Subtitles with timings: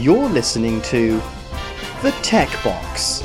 [0.00, 1.20] You're listening to
[2.00, 3.22] The Tech Box.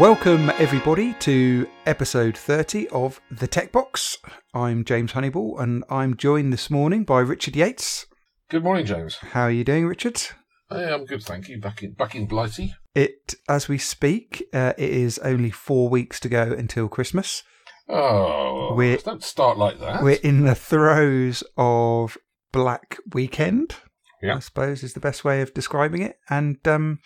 [0.00, 4.18] Welcome, everybody, to episode 30 of The Tech Box.
[4.54, 8.06] I'm James Honeyball, and I'm joined this morning by Richard Yates.
[8.48, 9.18] Good morning, James.
[9.18, 10.20] How are you doing, Richard?
[10.68, 11.60] Hey, I'm good, thank you.
[11.60, 12.74] Back in back in Blighty.
[12.92, 17.44] It, as we speak, uh, it is only four weeks to go until Christmas.
[17.92, 20.02] Oh, We're- don't start like that.
[20.02, 22.16] We're in the throes of
[22.52, 23.76] Black Weekend,
[24.22, 24.36] Yeah.
[24.36, 26.18] I suppose is the best way of describing it.
[26.28, 27.00] And um,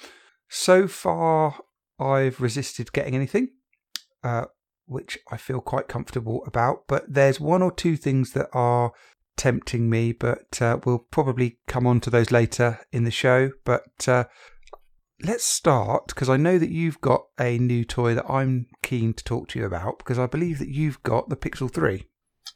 [0.49, 1.57] so far,
[1.99, 3.49] I've resisted getting anything,
[4.23, 4.47] uh,
[4.87, 6.87] which I feel quite comfortable about.
[6.89, 8.93] But there's one or two things that are
[9.37, 13.51] tempting me, but uh, we'll probably come on to those later in the show.
[13.65, 14.25] But uh,
[15.25, 19.25] let's start because I know that you've got a new toy that I'm keen to
[19.25, 22.07] talk to you about because I believe that you've got the Pixel 3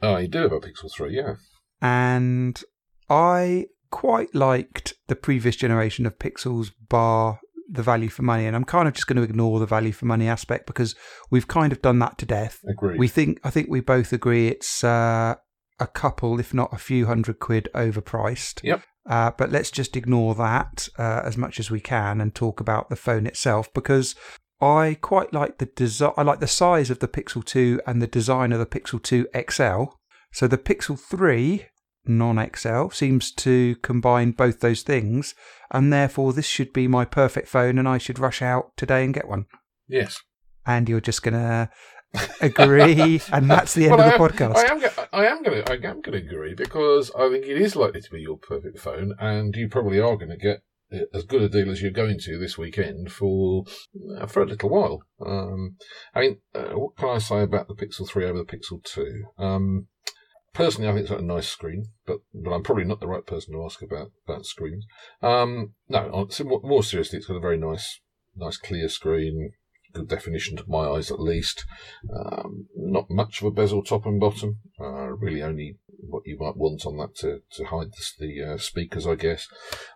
[0.02, 1.34] Oh, you do have a Pixel 3, yeah.
[1.80, 2.62] and
[3.08, 8.64] I quite liked the previous generation of Pixels bar the value for money and I'm
[8.64, 10.94] kind of just going to ignore the value for money aspect because
[11.30, 12.60] we've kind of done that to death.
[12.66, 12.98] Agreed.
[12.98, 15.34] We think I think we both agree it's uh,
[15.80, 18.62] a couple if not a few hundred quid overpriced.
[18.62, 18.82] Yep.
[19.08, 22.90] Uh, but let's just ignore that uh, as much as we can and talk about
[22.90, 24.14] the phone itself because
[24.60, 26.12] I quite like the design.
[26.16, 29.28] I like the size of the Pixel 2 and the design of the Pixel 2
[29.50, 29.94] XL.
[30.32, 31.66] So the Pixel 3
[32.06, 35.34] non XL seems to combine both those things,
[35.70, 39.14] and therefore this should be my perfect phone, and I should rush out today and
[39.14, 39.46] get one.
[39.86, 40.20] yes.
[40.66, 41.70] And you're just gonna
[42.40, 44.56] agree, and that's the end Well, of the podcast.
[44.56, 47.60] I am, I am going to, I am going to agree because I think it
[47.60, 50.62] is likely to be your perfect phone, and you probably are going to get
[51.12, 53.64] as good a deal as you're going to this weekend for
[54.18, 55.02] uh, for a little while.
[55.24, 55.76] Um,
[56.14, 59.24] I mean, uh, what can I say about the Pixel 3 over the Pixel 2?
[59.38, 59.88] Um,
[60.54, 63.26] personally, I think it's got a nice screen, but but I'm probably not the right
[63.26, 64.86] person to ask about about screens.
[65.22, 68.00] Um, no, more, more seriously, it's got a very nice,
[68.36, 69.52] nice clear screen,
[69.92, 71.64] good definition to my eyes at least.
[72.14, 74.58] Um, not much of a bezel top and bottom.
[74.80, 78.58] Uh, really only what you might want on that to, to hide the, the uh,
[78.58, 79.48] speakers, I guess.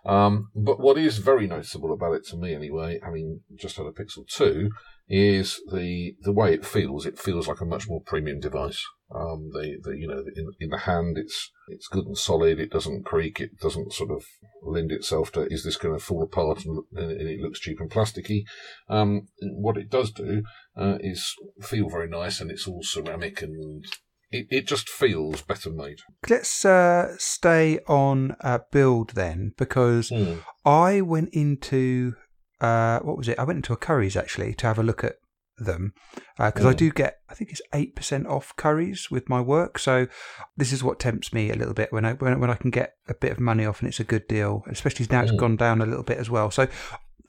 [0.05, 3.91] Um, but what is very noticeable about it to me, anyway, having just had a
[3.91, 4.69] Pixel 2,
[5.09, 7.05] is the the way it feels.
[7.05, 8.83] It feels like a much more premium device.
[9.15, 12.59] Um, the, the you know in, in the hand, it's it's good and solid.
[12.59, 13.39] It doesn't creak.
[13.39, 14.25] It doesn't sort of
[14.63, 17.91] lend itself to is this going to fall apart and, and it looks cheap and
[17.91, 18.43] plasticky.
[18.89, 20.43] Um, what it does do
[20.75, 23.85] uh, is feel very nice, and it's all ceramic, and
[24.31, 25.99] it, it just feels better made.
[26.27, 30.11] Let's uh, stay on uh, build then, because
[30.65, 32.15] I went into
[32.61, 33.37] uh, what was it?
[33.37, 35.15] I went into a Currys actually to have a look at
[35.57, 35.93] them
[36.37, 36.77] because I Mm.
[36.77, 39.77] do get I think it's eight percent off Currys with my work.
[39.79, 40.07] So
[40.57, 42.95] this is what tempts me a little bit when I when, when I can get
[43.07, 45.81] a bit of money off and it's a good deal, especially now it's gone down
[45.81, 46.49] a little bit as well.
[46.51, 46.67] So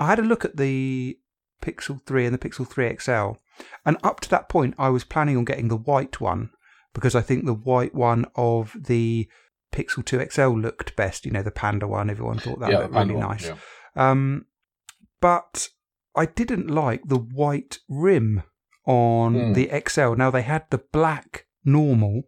[0.00, 1.18] I had a look at the
[1.62, 3.38] Pixel 3 and the Pixel 3 XL,
[3.86, 6.50] and up to that point I was planning on getting the white one
[6.92, 9.28] because I think the white one of the
[9.72, 11.24] Pixel 2 XL looked best.
[11.24, 12.10] You know, the Panda one.
[12.10, 13.46] Everyone thought that yeah, looked really nice.
[13.46, 13.56] yeah.
[13.96, 14.46] Um,
[15.20, 15.68] but
[16.16, 18.42] I didn't like the white rim
[18.86, 19.52] on Hmm.
[19.54, 20.14] the XL.
[20.14, 22.25] Now they had the black normal,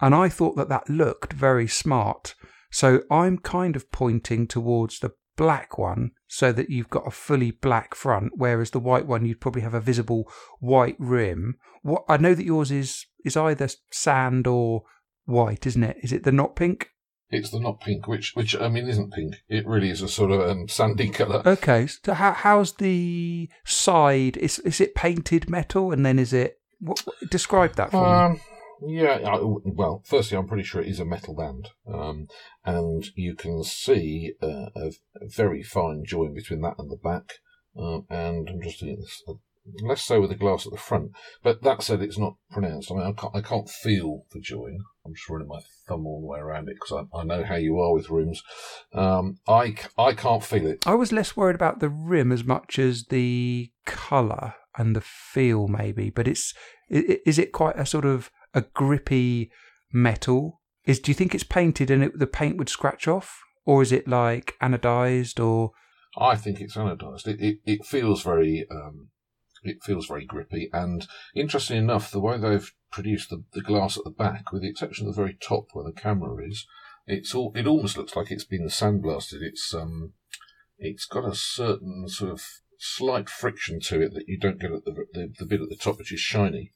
[0.00, 2.34] and I thought that that looked very smart.
[2.70, 7.50] So I'm kind of pointing towards the black one so that you've got a fully
[7.50, 10.30] black front, whereas the white one you'd probably have a visible
[10.60, 11.56] white rim.
[11.82, 14.82] What I know that yours is is either sand or
[15.24, 15.96] white, isn't it?
[16.02, 16.90] Is it the not pink?
[17.30, 19.36] It's the not pink, which which I mean isn't pink.
[19.48, 21.42] It really is a sort of um, sandy colour.
[21.46, 24.36] Okay, so how, how's the side?
[24.36, 26.58] Is is it painted metal, and then is it?
[26.80, 28.12] What, describe that for me.
[28.12, 28.40] Um,
[28.82, 32.28] yeah, I, well, firstly, I'm pretty sure it is a metal band, um,
[32.64, 37.34] and you can see uh, a, a very fine join between that and the back.
[37.78, 39.34] Um, and I'm just doing this uh,
[39.86, 41.12] less so with the glass at the front,
[41.42, 42.90] but that said, it's not pronounced.
[42.90, 44.78] I mean, I can't, I can't feel the join.
[45.06, 45.60] I'm just running my
[45.90, 48.42] thumb all the way around it because I, I know how you are with rims.
[48.92, 50.86] Um, I, I can't feel it.
[50.86, 55.68] I was less worried about the rim as much as the color and the feel,
[55.68, 56.10] maybe.
[56.10, 56.54] But it's
[56.88, 59.50] is it quite a sort of a grippy
[59.92, 60.60] metal?
[60.84, 63.92] Is do you think it's painted and it, the paint would scratch off, or is
[63.92, 65.72] it like anodized or?
[66.18, 67.26] I think it's anodized.
[67.26, 69.10] It it, it feels very um,
[69.62, 70.68] it feels very grippy.
[70.72, 74.68] And interesting enough, the way they've produced the, the glass at the back, with the
[74.68, 76.66] exception of the very top where the camera is,
[77.06, 79.42] it's all it almost looks like it's been sandblasted.
[79.42, 80.12] It's um
[80.78, 82.42] it's got a certain sort of
[82.78, 85.76] slight friction to it that you don't get at the the, the bit at the
[85.76, 86.72] top, which is shiny,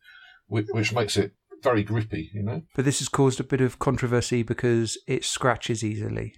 [0.46, 2.62] which, which makes it very grippy, you know.
[2.74, 6.36] But this has caused a bit of controversy because it scratches easily.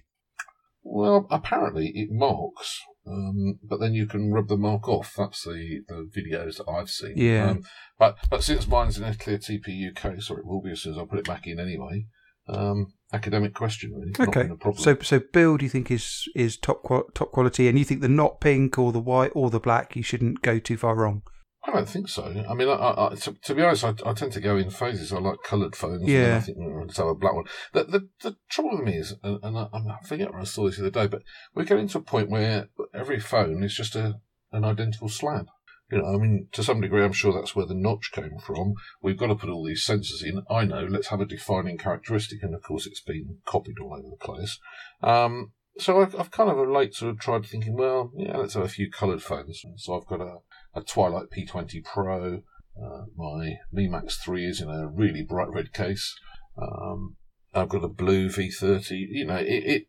[0.83, 5.13] Well, apparently it marks, um, but then you can rub the mark off.
[5.17, 7.13] That's the, the videos that I've seen.
[7.15, 7.51] Yeah.
[7.51, 7.63] Um,
[7.97, 10.93] but but since mine's in a clear TPU case, or it will be as soon
[10.93, 12.05] as I put it back in anyway.
[12.49, 14.13] Um, academic question, really.
[14.17, 14.43] Not Okay.
[14.43, 14.81] been a problem.
[14.81, 16.83] So so build you think is is top
[17.13, 20.03] top quality, and you think the not pink or the white or the black you
[20.03, 21.23] shouldn't go too far wrong.
[21.67, 22.23] I don't think so.
[22.23, 25.11] I mean, I, I, to, to be honest, I, I tend to go in phases.
[25.11, 26.01] I like coloured phones.
[26.01, 26.37] and Yeah.
[26.37, 27.45] I think mm, let's have a black one.
[27.73, 30.65] The, the, the trouble with me is, and, and I, I forget where I saw
[30.65, 31.23] this the other day, but
[31.53, 34.21] we're getting to a point where every phone is just a
[34.53, 35.47] an identical slab.
[35.91, 38.73] You know, I mean, to some degree, I'm sure that's where the notch came from.
[39.01, 40.41] We've got to put all these sensors in.
[40.49, 44.09] I know, let's have a defining characteristic, and of course, it's been copied all over
[44.09, 44.59] the place.
[45.01, 48.55] Um, so I've, I've kind of of late sort of tried thinking, well, yeah, let's
[48.55, 49.63] have a few coloured phones.
[49.77, 50.37] So I've got a,
[50.77, 52.43] a Twilight P20 Pro.
[52.81, 56.15] Uh, my Mi Max 3 is in a really bright red case.
[56.61, 57.15] Um,
[57.53, 58.91] I've got a blue V30.
[59.09, 59.45] You know, it.
[59.45, 59.87] it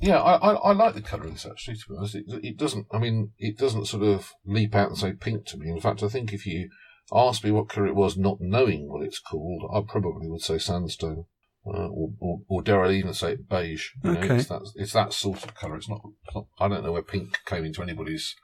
[0.00, 1.76] yeah, I, I, I like the colour of this actually.
[1.76, 2.86] To be honest, it, it doesn't.
[2.92, 5.70] I mean, it doesn't sort of leap out and say pink to me.
[5.70, 6.68] In fact, I think if you
[7.12, 10.58] asked me what colour it was, not knowing what it's called, I probably would say
[10.58, 11.24] sandstone,
[11.66, 13.90] uh, or, or or dare I even say beige.
[14.02, 14.36] You know, Okay.
[14.36, 15.76] it's that it's that sort of colour.
[15.76, 16.46] It's not, it's not.
[16.58, 18.34] I don't know where pink came into anybody's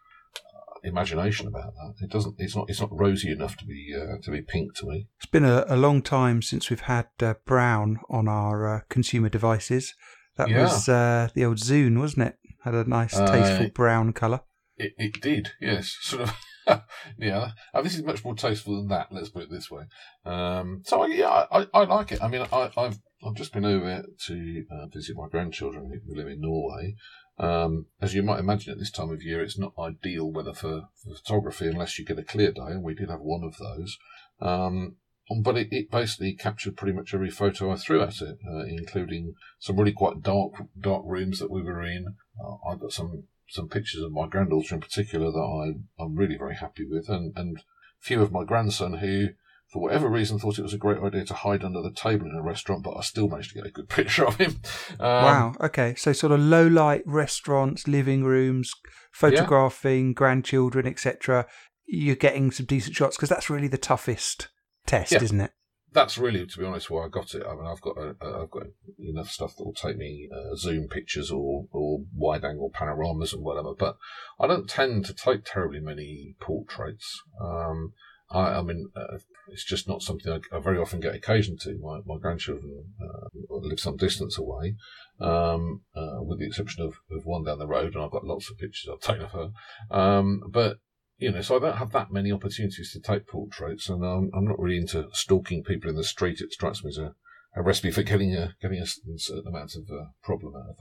[0.85, 1.95] imagination about that.
[2.05, 2.37] It doesn't.
[2.39, 2.69] It's not.
[2.69, 5.07] It's not rosy enough to be uh, to be pink to me.
[5.19, 9.29] It's been a, a long time since we've had uh, brown on our uh, consumer
[9.29, 9.95] devices.
[10.37, 10.63] That Yeah.
[10.63, 12.37] was uh, the old Zune, wasn't it?
[12.65, 14.41] Had a nice, tasteful brown colour.
[14.77, 15.97] It, it did, yes.
[16.03, 16.83] Sort of,
[17.19, 17.51] yeah.
[17.75, 19.09] Uh, this is much more tasteful than that.
[19.11, 19.85] Let's put it this way.
[20.25, 22.23] Um, so yeah, I, I, I like it.
[22.23, 26.29] I mean, I, I've I've just been over to uh, visit my grandchildren who live
[26.29, 26.95] in Norway.
[27.41, 30.89] Um, as you might imagine, at this time of year, it's not ideal weather for,
[31.03, 33.99] for photography unless you get a clear day, and we did have one of those.
[34.41, 34.97] Um,
[35.43, 39.35] but it, it basically captured pretty much every photo I threw at it, uh, including
[39.59, 42.17] some really quite dark dark rooms that we were in.
[42.39, 46.37] Uh, I got some some pictures of my granddaughter in particular that I, I'm really
[46.37, 47.63] very happy with, and, and a
[48.01, 49.29] few of my grandson who,
[49.73, 52.37] for whatever reason, thought it was a great idea to hide under the table in
[52.37, 54.61] a restaurant, but I still managed to get a good picture of him.
[54.99, 55.55] Um, wow.
[55.61, 55.95] Okay.
[55.97, 58.73] So sort of low light restaurants, living rooms,
[59.13, 61.47] photographing grandchildren, etc.
[61.87, 64.49] You're getting some decent shots because that's really the toughest
[64.87, 65.23] test, Yeah.
[65.23, 65.53] isn't it?
[65.93, 67.43] That's really, to be honest, why I got it.
[67.45, 68.63] I mean, I've got a, a- I've got
[69.01, 73.43] enough stuff that will take me uh, zoom pictures or, or wide angle panoramas and
[73.43, 73.97] whatever, but
[74.39, 77.21] I don't tend to take terribly many portraits.
[77.43, 77.93] Um,
[78.31, 79.19] I, I mean, uh,
[79.49, 81.79] it's just not something I, I very often get occasion to.
[81.79, 84.77] My, my grandchildren uh, live some distance away,
[85.21, 88.51] um, uh, with the exception of, of one down the road, and I've got lots
[88.51, 89.51] of pictures I've taken of her.
[89.91, 90.79] Um, but
[91.19, 94.47] you know, so I don't have that many opportunities to take portraits, and um, I'm
[94.47, 96.41] not really into stalking people in the street.
[96.41, 97.15] It strikes me as a,
[97.57, 100.79] a recipe for getting a a certain amount of uh, problem out of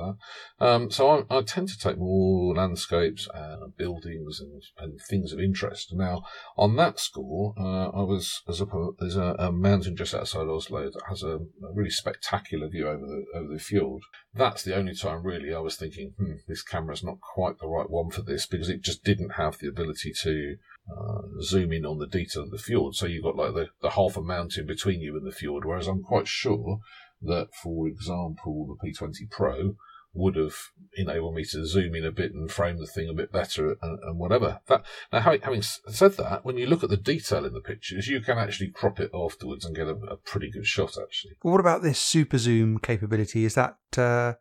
[0.60, 0.66] that.
[0.66, 5.40] Um, so I, I tend to take more landscapes and buildings and, and things of
[5.40, 5.94] interest.
[5.94, 6.24] Now,
[6.58, 8.68] on that score, uh, I was as a
[9.00, 13.06] there's a, a mountain just outside Oslo that has a, a really spectacular view over
[13.06, 14.04] the over the fjord.
[14.34, 17.90] That's the only time really I was thinking, hmm, this camera's not quite the right
[17.90, 20.58] one for this because it just didn't have the ability to
[20.92, 22.96] uh, zoom in on the detail of the fjord.
[22.96, 25.66] So you've got like the, the half a mountain between you and the fjord.
[25.66, 26.80] Whereas I'm quite sure
[27.22, 29.76] that, for example, the P20 Pro
[30.14, 30.56] would have
[30.96, 34.00] enabled me to zoom in a bit and frame the thing a bit better and,
[34.02, 34.60] and whatever.
[34.68, 38.08] That now, having, having said that, when you look at the detail in the pictures,
[38.08, 40.98] you can actually crop it afterwards and get a, a pretty good shot.
[41.02, 43.46] Actually, Well, what about this super zoom capability?
[43.46, 44.34] Is that uh,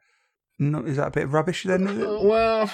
[0.59, 1.87] no, is that a bit of rubbish then?
[1.87, 2.71] Uh, well,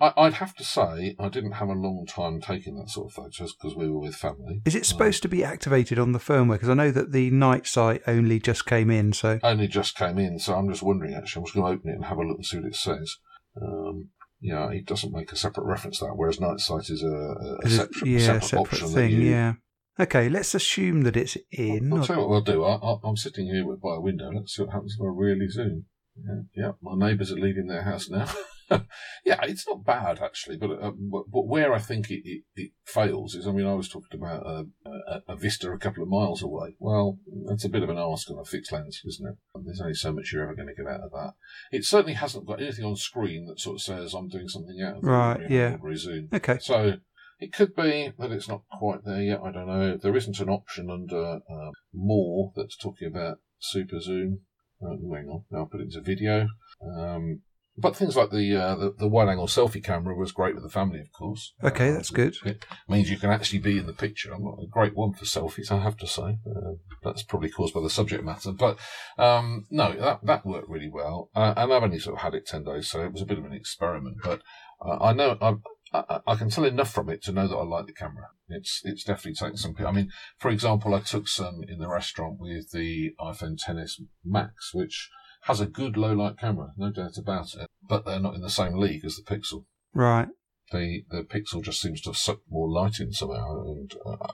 [0.00, 3.14] I, I'd have to say I didn't have a long time taking that sort of
[3.14, 4.62] photos because we were with family.
[4.64, 6.52] Is it supposed to be activated on the firmware?
[6.54, 10.18] Because I know that the night sight only just came in, so only just came
[10.18, 11.14] in, so I'm just wondering.
[11.14, 12.76] Actually, I'm just going to open it and have a look and see what it
[12.76, 13.16] says.
[13.60, 17.06] Um, yeah, it doesn't make a separate reference to that, whereas Night Sight is a,
[17.08, 18.88] a it- separate, yeah, separate, separate option.
[18.88, 19.10] thing.
[19.10, 19.54] you- Yeah.
[20.00, 21.92] Okay, let's assume that it's in.
[21.92, 22.62] I'll tell you what we'll do.
[22.62, 24.30] I, I, I'm sitting here by a window.
[24.32, 25.86] Let's see what happens if I really zoom.
[26.16, 28.28] Yeah, yeah my neighbours are leaving their house now.
[29.24, 33.34] yeah, it's not bad actually, but, uh, but where I think it, it, it fails
[33.34, 36.42] is, I mean, I was talking about a, a, a vista a couple of miles
[36.42, 36.74] away.
[36.78, 39.36] Well, that's a bit of an ask on a fixed lens, isn't it?
[39.64, 41.32] There's only so much you're ever going to get out of that.
[41.72, 44.96] It certainly hasn't got anything on screen that sort of says I'm doing something out
[44.96, 45.76] of the Right, yeah.
[45.94, 46.28] zoom.
[46.32, 46.58] Okay.
[46.60, 46.94] So
[47.40, 49.40] it could be that it's not quite there yet.
[49.42, 49.96] I don't know.
[49.96, 54.40] There isn't an option under uh, more that's talking about super zoom.
[54.82, 56.46] Uh, hang on, now I'll put it into video.
[56.82, 57.42] Um,
[57.80, 60.70] but things like the, uh, the the wide angle selfie camera was great with the
[60.70, 61.54] family, of course.
[61.62, 62.36] Okay, Uh, that's good.
[62.44, 64.32] It means you can actually be in the picture.
[64.32, 66.38] I'm not a great one for selfies, I have to say.
[66.46, 68.78] Uh, that's probably caused by the subject matter, but
[69.18, 71.30] um, no, that that worked really well.
[71.34, 73.38] Uh, and I've only sort of had it ten days, so it was a bit
[73.38, 74.16] of an experiment.
[74.22, 74.42] But
[74.84, 75.54] uh, I know I,
[75.92, 78.28] I, I can tell enough from it to know that I like the camera.
[78.48, 79.74] It's it's definitely taken some.
[79.86, 84.74] I mean, for example, I took some in the restaurant with the iPhone XS Max,
[84.74, 85.10] which
[85.48, 87.68] has a good low light camera, no doubt about it.
[87.82, 89.64] But they're not in the same league as the Pixel.
[89.94, 90.28] Right.
[90.70, 94.28] The the Pixel just seems to have sucked more light in somehow, and uh,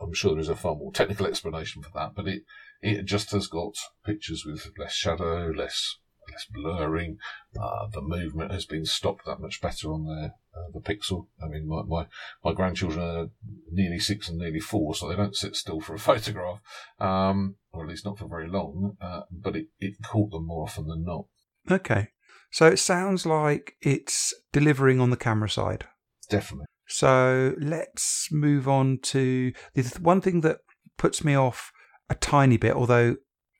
[0.00, 2.14] I'm sure there is a far more technical explanation for that.
[2.14, 2.42] But it
[2.82, 5.96] it just has got pictures with less shadow, less
[6.30, 7.18] less blurring.
[7.60, 11.26] Uh, the movement has been stopped that much better on the uh, the Pixel.
[11.42, 12.06] I mean, my, my
[12.44, 13.26] my grandchildren are
[13.70, 16.60] nearly six and nearly four, so they don't sit still for a photograph,
[16.98, 18.96] um, or at least not for very long.
[19.00, 21.26] Uh, but it, it caught them more often than not.
[21.70, 22.08] Okay.
[22.50, 25.86] So it sounds like it's delivering on the camera side.
[26.30, 26.66] Definitely.
[26.88, 30.58] So let's move on to the th- one thing that
[30.96, 31.72] puts me off
[32.08, 33.16] a tiny bit, although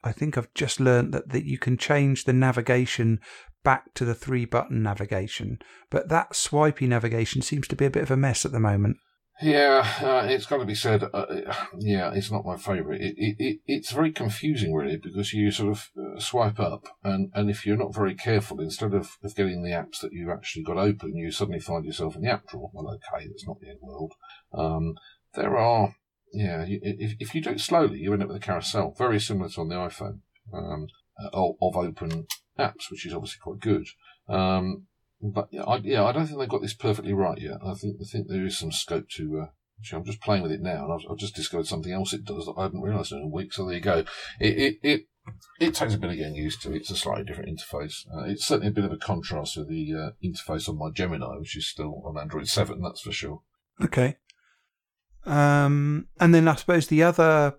[0.06, 3.20] I think I've just learned that, that you can change the navigation
[3.64, 5.58] back to the three button navigation.
[5.90, 8.96] But that swipey navigation seems to be a bit of a mess at the moment.
[9.42, 11.02] Yeah, uh, it's got to be said.
[11.12, 11.26] Uh,
[11.78, 13.02] yeah, it's not my favourite.
[13.02, 17.30] It, it, it, it's very confusing, really, because you sort of uh, swipe up, and,
[17.34, 20.62] and if you're not very careful, instead of, of getting the apps that you've actually
[20.62, 22.70] got open, you suddenly find yourself in the app drawer.
[22.72, 24.14] Well, okay, that's not the end world.
[24.54, 24.94] Um,
[25.34, 25.94] there are,
[26.36, 29.48] yeah, if, if you do it slowly, you end up with a carousel, very similar
[29.48, 30.20] to on the iPhone,
[30.52, 30.88] um,
[31.32, 32.26] of, of open
[32.58, 33.86] apps, which is obviously quite good.
[34.28, 34.86] Um,
[35.22, 37.58] but yeah, I, yeah, I don't think they've got this perfectly right yet.
[37.64, 39.40] I think I think there is some scope to.
[39.40, 39.46] Uh,
[39.80, 42.24] actually, I'm just playing with it now, and I've, I've just discovered something else it
[42.24, 43.52] does that I hadn't realised in a week.
[43.52, 44.04] So there you go.
[44.40, 45.00] It it it,
[45.58, 46.74] it takes a bit of getting used to.
[46.74, 48.06] It's a slightly different interface.
[48.14, 51.38] Uh, it's certainly a bit of a contrast with the uh, interface on my Gemini,
[51.38, 52.82] which is still on Android seven.
[52.82, 53.40] That's for sure.
[53.82, 54.16] Okay.
[55.26, 57.54] Um, and then I suppose the other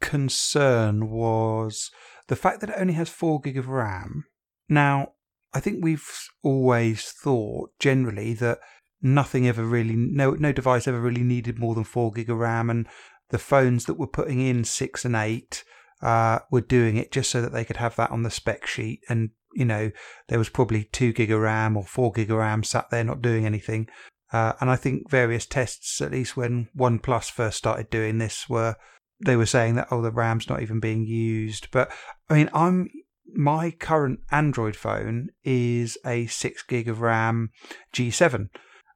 [0.00, 1.90] concern was
[2.28, 4.24] the fact that it only has four gig of RAM.
[4.68, 5.12] Now,
[5.52, 6.08] I think we've
[6.42, 8.58] always thought generally that
[9.02, 12.70] nothing ever really, no, no device ever really needed more than four gig of RAM,
[12.70, 12.88] and
[13.30, 15.64] the phones that were putting in six and eight
[16.02, 19.00] uh, were doing it just so that they could have that on the spec sheet.
[19.08, 19.90] And you know,
[20.28, 23.22] there was probably two gig of RAM or four gig of RAM sat there not
[23.22, 23.88] doing anything.
[24.32, 28.76] Uh, and I think various tests, at least when OnePlus first started doing this, were
[29.24, 31.68] they were saying that oh the RAM's not even being used.
[31.70, 31.90] But
[32.28, 32.88] I mean, I'm
[33.34, 37.50] my current Android phone is a six gig of RAM
[37.92, 38.48] G7,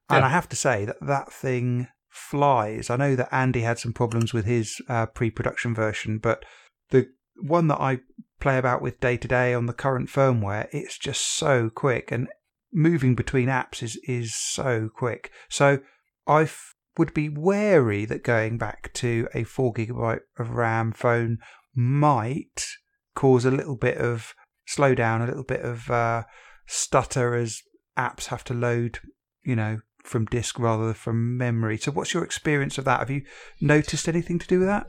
[0.08, 2.90] and I have to say that that thing flies.
[2.90, 6.44] I know that Andy had some problems with his uh, pre-production version, but
[6.90, 7.08] the
[7.42, 8.00] one that I
[8.40, 12.28] play about with day to day on the current firmware, it's just so quick and
[12.74, 15.30] moving between apps is is so quick.
[15.48, 15.78] So
[16.26, 16.50] I
[16.98, 21.38] would be wary that going back to a four gigabyte of RAM phone
[21.74, 22.66] might
[23.14, 24.34] cause a little bit of
[24.68, 26.24] slowdown, a little bit of uh,
[26.66, 27.62] stutter as
[27.98, 28.98] apps have to load,
[29.42, 31.78] you know, from disk rather than from memory.
[31.78, 33.00] So, what's your experience of that?
[33.00, 33.22] Have you
[33.60, 34.86] noticed anything to do with that?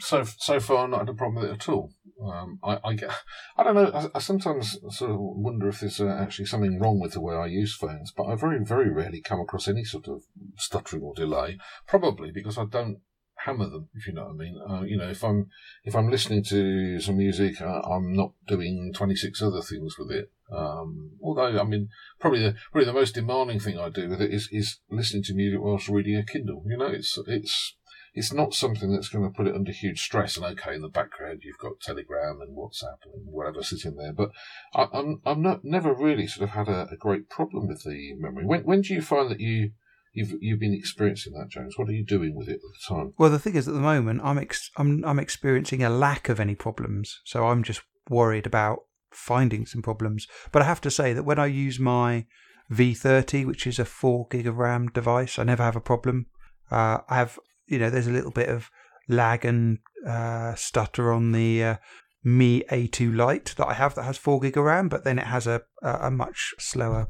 [0.00, 1.92] So so far, not had a problem with it at all.
[2.24, 3.10] Um, I, I get,
[3.56, 3.90] I don't know.
[3.92, 7.34] I, I sometimes sort of wonder if there's uh, actually something wrong with the way
[7.34, 10.22] I use phones, but I very very rarely come across any sort of
[10.56, 11.58] stuttering or delay.
[11.86, 13.00] Probably because I don't
[13.44, 14.60] hammer them, if you know what I mean.
[14.68, 15.48] Uh, you know, if I'm
[15.84, 20.30] if I'm listening to some music, uh, I'm not doing 26 other things with it.
[20.52, 21.88] Um, although, I mean,
[22.20, 25.34] probably the probably the most demanding thing I do with it is is listening to
[25.34, 26.62] music whilst reading a Kindle.
[26.66, 27.76] You know, it's it's
[28.14, 30.36] it's not something that's going to put it under huge stress.
[30.36, 34.30] And okay, in the background you've got Telegram and WhatsApp and whatever sitting there, but
[34.74, 38.14] I, I'm I'm not never really sort of had a, a great problem with the
[38.16, 38.46] memory.
[38.46, 39.72] When when do you find that you
[40.14, 41.76] you've you've been experiencing that, James?
[41.76, 43.12] What are you doing with it at the time?
[43.18, 46.40] Well, the thing is, at the moment, I'm ex- I'm I'm experiencing a lack of
[46.40, 48.78] any problems, so I'm just worried about
[49.10, 50.26] finding some problems.
[50.52, 52.26] But I have to say that when I use my
[52.72, 56.26] V30, which is a four gig of RAM device, I never have a problem.
[56.70, 58.70] Uh, I have, you know, there's a little bit of
[59.08, 61.76] lag and uh, stutter on the uh,
[62.22, 65.26] Mi A2 Lite that I have that has four gig of RAM, but then it
[65.26, 67.08] has a a, a much slower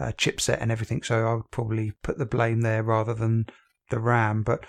[0.00, 1.02] uh, chipset and everything.
[1.02, 3.46] So I would probably put the blame there rather than
[3.90, 4.42] the RAM.
[4.42, 4.64] But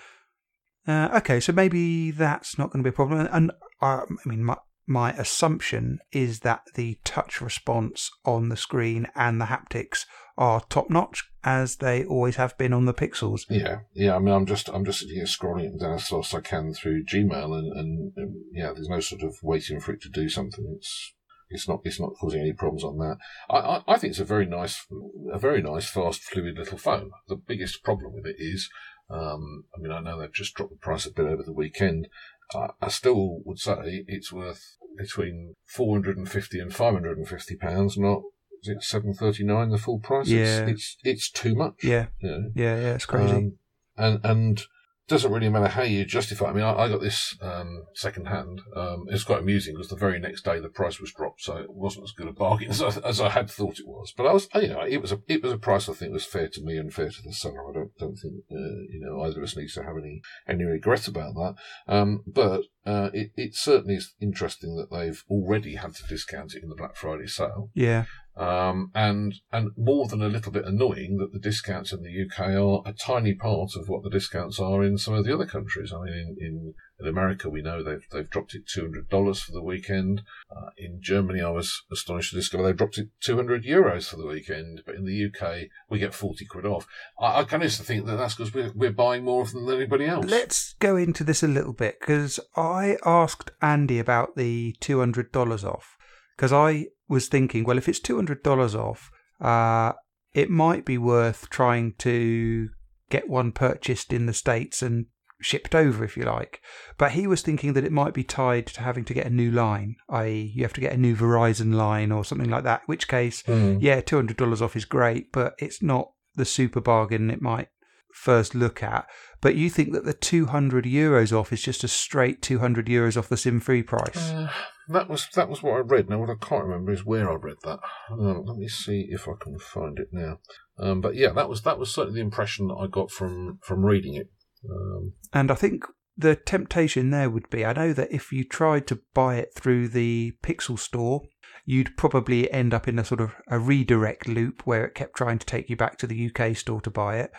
[0.86, 3.28] uh, okay, so maybe that's not going to be a problem.
[3.32, 9.06] And uh, I mean, my my assumption is that the touch response on the screen
[9.14, 10.04] and the haptics
[10.36, 13.42] are top notch, as they always have been on the Pixels.
[13.48, 14.16] Yeah, yeah.
[14.16, 16.40] I mean, I'm just I'm just sitting here scrolling it down as fast as I
[16.40, 20.08] can through Gmail, and, and, and yeah, there's no sort of waiting for it to
[20.08, 20.64] do something.
[20.76, 21.14] It's
[21.52, 23.16] it's not it's not causing any problems on that.
[23.50, 24.86] I, I, I think it's a very nice
[25.32, 27.10] a very nice fast fluid little phone.
[27.28, 28.68] The biggest problem with it is,
[29.10, 32.08] um, I mean, I know they've just dropped the price a bit over the weekend.
[32.54, 37.16] Uh, I still would say it's worth between four hundred and fifty and five hundred
[37.18, 38.22] and fifty pounds, not
[38.62, 40.28] is it seven thirty nine the full price?
[40.28, 40.66] Yeah.
[40.66, 41.82] It's, it's it's too much.
[41.82, 42.50] Yeah, You know?
[42.54, 42.94] yeah, yeah.
[42.94, 43.34] It's crazy.
[43.34, 43.58] Um,
[43.96, 44.62] and and
[45.08, 46.46] doesn't really matter how you justify.
[46.46, 48.60] I mean, I, I got this um, second hand.
[48.74, 51.70] Um, it's quite amusing because the very next day the price was dropped, so it
[51.70, 54.12] wasn't as good a bargain as I, as I had thought it was.
[54.16, 56.24] But I was, you know, it was a it was a price I think was
[56.24, 57.68] fair to me and fair to the seller.
[57.68, 60.64] I don't don't think uh, you know either of us needs to have any any
[60.64, 61.54] regret about that.
[61.88, 66.62] Um, but uh, it it certainly is interesting that they've already had to discount it
[66.62, 67.70] in the Black Friday sale.
[67.74, 72.24] yeah, Um, and and more than a little bit annoying that the discounts in the
[72.24, 75.44] UK are a tiny part of what the discounts are in some of the other
[75.44, 75.92] countries.
[75.92, 79.42] I mean, in, in, in America, we know they've they've dropped it two hundred dollars
[79.42, 80.22] for the weekend.
[80.50, 84.16] Uh, in Germany, I was astonished to discover they dropped it two hundred euros for
[84.16, 84.80] the weekend.
[84.86, 86.86] But in the UK, we get forty quid off.
[87.20, 90.24] I, I kind of think that that's because we're we're buying more than anybody else.
[90.24, 95.32] Let's go into this a little bit because I asked Andy about the two hundred
[95.32, 95.98] dollars off
[96.34, 99.92] because I was thinking, well, if it's two hundred dollars off, uh,
[100.34, 102.68] it might be worth trying to
[103.10, 105.06] get one purchased in the states and
[105.40, 106.60] shipped over, if you like.
[106.96, 109.50] But he was thinking that it might be tied to having to get a new
[109.50, 112.80] line, i.e., you have to get a new Verizon line or something like that.
[112.82, 113.78] In which case, Mm.
[113.82, 117.68] yeah, two hundred dollars off is great, but it's not the super bargain it might
[118.14, 119.04] first look at.
[119.40, 122.86] But you think that the two hundred euros off is just a straight two hundred
[122.86, 124.30] euros off the SIM free price?
[124.30, 124.48] Uh,
[124.88, 126.08] that was that was what I read.
[126.08, 127.78] Now, what I can't remember is where I read that.
[128.10, 130.38] Um, let me see if I can find it now.
[130.78, 133.84] Um, but yeah, that was that was certainly the impression that I got from from
[133.84, 134.28] reading it.
[134.68, 135.84] Um, And I think
[136.16, 139.88] the temptation there would be I know that if you tried to buy it through
[139.88, 141.22] the Pixel store,
[141.64, 145.38] you'd probably end up in a sort of a redirect loop where it kept trying
[145.38, 147.30] to take you back to the UK store to buy it.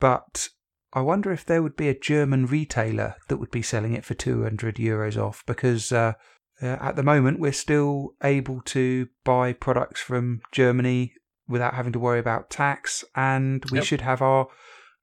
[0.00, 0.48] But
[0.92, 4.14] I wonder if there would be a German retailer that would be selling it for
[4.14, 6.14] 200 euros off because uh,
[6.62, 11.14] uh, at the moment we're still able to buy products from Germany
[11.48, 13.84] without having to worry about tax, and we Yep.
[13.86, 14.48] should have our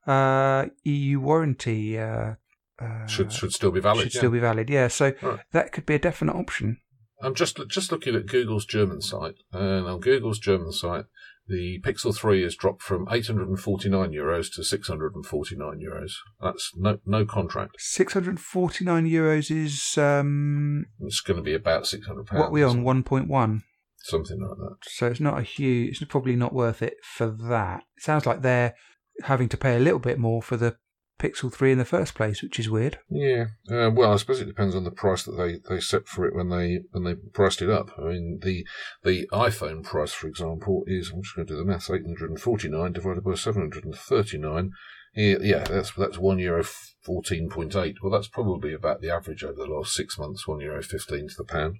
[0.07, 1.97] uh, EU warranty.
[1.97, 2.35] Uh,
[2.79, 4.03] uh, should should still be valid.
[4.03, 4.19] should yeah.
[4.19, 4.69] still be valid.
[4.69, 5.39] Yeah, so Right.
[5.53, 6.77] that could be a definite option.
[7.21, 11.05] I'm just just looking at Google's German site, and on Google's German site,
[11.47, 16.11] the Pixel 3 has dropped from 849 euros to 649 euros.
[16.41, 17.75] That's no no contract.
[17.79, 22.39] 649 euros is um, It's going to be about 600 pounds.
[22.39, 23.61] what we on 1.1.
[23.99, 24.75] Something like that.
[24.83, 26.01] So it's not a huge.
[26.01, 27.83] It's probably not worth it for that.
[27.97, 28.75] It sounds like they're
[29.23, 30.77] having to pay a little bit more for the
[31.19, 32.99] Pixel 3 in the first place, which is weird.
[33.09, 36.25] Yeah, uh, well, I suppose it depends on the price that they, they set for
[36.25, 37.91] it when they when they priced it up.
[37.97, 38.65] I mean, the
[39.03, 42.29] the iPhone price, for example, is I'm just going to do the maths: eight hundred
[42.29, 44.71] and forty nine divided by seven hundred and thirty nine.
[45.15, 46.63] Yeah, yeah, that's that's one euro
[47.01, 47.95] fourteen point eight.
[48.03, 50.45] Well, that's probably about the average over the last six months.
[50.45, 51.77] One euro fifteen to the pound.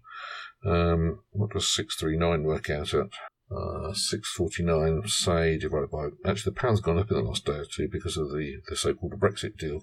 [0.65, 3.09] Um, what does six three nine work out at?
[3.51, 7.45] Uh, six forty nine, say divided by actually the pound's gone up in the last
[7.45, 9.81] day or two because of the the so called Brexit deal.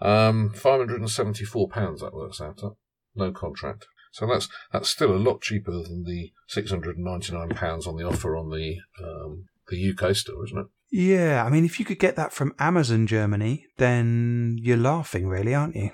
[0.00, 2.70] Um, five hundred and seventy four pounds that works out at
[3.16, 3.86] no contract.
[4.12, 7.86] So that's that's still a lot cheaper than the six hundred and ninety nine pounds
[7.86, 10.66] on the offer on the um, the UK store, isn't it?
[10.92, 15.54] Yeah, I mean, if you could get that from Amazon Germany, then you're laughing, really,
[15.54, 15.90] aren't you?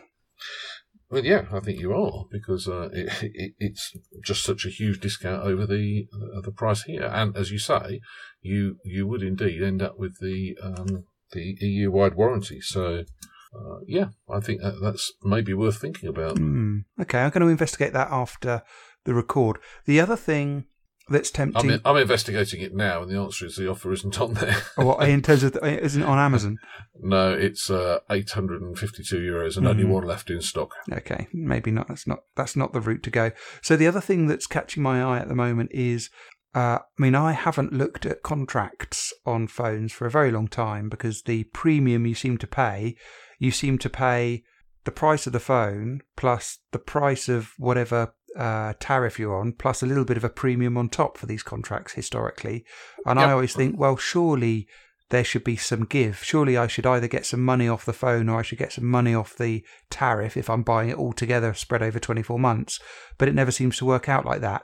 [1.09, 5.01] Well, yeah, I think you are because uh, it, it, it's just such a huge
[5.01, 8.01] discount over the uh, the price here, and as you say,
[8.41, 12.61] you you would indeed end up with the um, the EU wide warranty.
[12.61, 13.05] So,
[13.55, 16.39] uh, yeah, I think that, that's maybe worth thinking about.
[16.39, 16.79] Hmm.
[17.01, 18.63] Okay, I'm going to investigate that after
[19.05, 19.59] the record.
[19.85, 20.67] The other thing
[21.09, 24.35] that's tempting, I'm, I'm investigating it now, and the answer is the offer isn't on
[24.35, 24.57] there.
[24.77, 26.59] or in terms of, it isn't on Amazon.
[27.01, 29.89] no, it's uh, 852 euros and only Mhm.
[29.91, 30.75] one left in stock.
[30.93, 31.89] Okay, maybe not.
[31.89, 33.31] That's not that's not the route to go.
[33.63, 36.11] So the other thing that's catching my eye at the moment is,
[36.55, 40.89] uh, I mean, I haven't looked at contracts on phones for a very long time
[40.89, 42.97] because the premium you seem to pay,
[43.39, 44.43] you seem to pay
[44.85, 49.83] the price of the phone plus the price of whatever uh, tariff you're on, plus
[49.83, 52.65] a little bit of a premium on top for these contracts historically.
[53.05, 54.67] And I always think, well, surely
[55.11, 56.23] there should be some give.
[56.25, 58.87] Surely I should either get some money off the phone or I should get some
[58.87, 62.81] money off the tariff if I'm buying it all together spread over 24 months.
[63.17, 64.63] But it never seems to work out like that.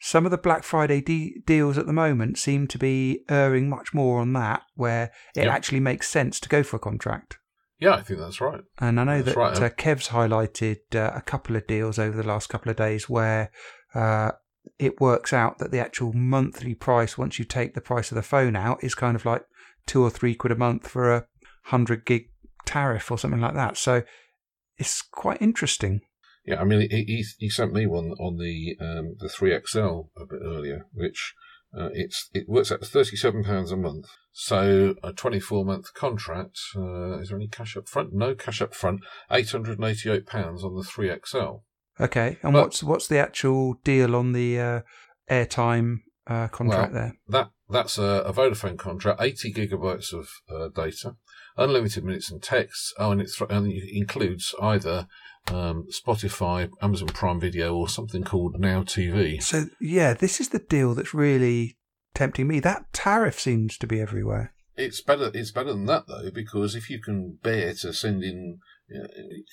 [0.00, 3.94] Some of the Black Friday de- deals at the moment seem to be erring much
[3.94, 5.48] more on that, where it Yep.
[5.52, 7.38] actually makes sense to go for a contract.
[7.82, 8.60] Yeah, I think that's right.
[8.78, 12.16] And I know That's that right, uh, Kev's highlighted uh, a couple of deals over
[12.16, 13.50] the last couple of days where
[13.92, 14.30] uh,
[14.78, 18.22] it works out that the actual monthly price, once you take the price of the
[18.22, 19.44] phone out, is kind of like
[19.84, 21.26] two or three quid a month for a
[21.64, 22.28] hundred gig
[22.64, 23.76] tariff or something like that.
[23.76, 24.04] So
[24.78, 26.02] it's quite interesting.
[26.46, 30.24] Yeah, I mean, he, he, sent me one on the um, the three XL a
[30.28, 31.34] bit earlier, which
[31.76, 34.06] uh, it's it works out thirty seven pounds a month.
[34.32, 36.58] So a twenty four month contract.
[36.76, 38.12] Uh, is there any cash up front?
[38.12, 39.00] No cash up front.
[39.30, 41.56] Eight hundred and eighty eight pounds on the three XL.
[42.00, 44.80] Okay, and But- what's what's the actual deal on the uh,
[45.30, 47.12] airtime uh, contract Well, there?
[47.28, 51.16] That that's a, a Vodafone contract, eighty gigabytes of uh, data,
[51.56, 52.94] unlimited minutes and texts.
[52.98, 55.06] Oh, and it, th- and it includes either
[55.48, 59.42] um, Spotify, Amazon Prime Video, or something called Now TV.
[59.42, 61.76] So yeah, this is the deal that's really
[62.14, 62.60] tempting me.
[62.60, 64.52] That tariff seems to be everywhere.
[64.76, 65.30] It's better.
[65.34, 68.60] It's better than that though, because if you can bear to send in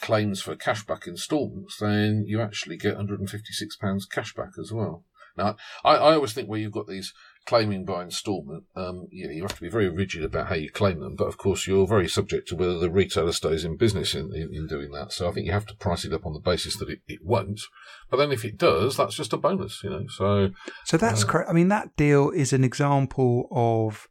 [0.02, 5.06] claims for cashback instalments, then you actually get 156 pounds cashback as well.
[5.38, 7.14] Now, I, I always think where you've got these
[7.46, 11.00] claiming by instalment, um, you, you have to be very rigid about how you claim
[11.00, 11.16] them.
[11.16, 14.54] But of course, you're very subject to whether the retailer stays in business in, in,
[14.54, 15.12] in doing that.
[15.12, 17.20] So I think you have to price it up on the basis that it, it
[17.24, 17.62] won't.
[18.10, 20.06] But then if it does, that's just a bonus, you know.
[20.10, 20.50] So
[20.86, 21.50] So that's Uh, correct.
[21.50, 24.08] I mean, that deal is an example of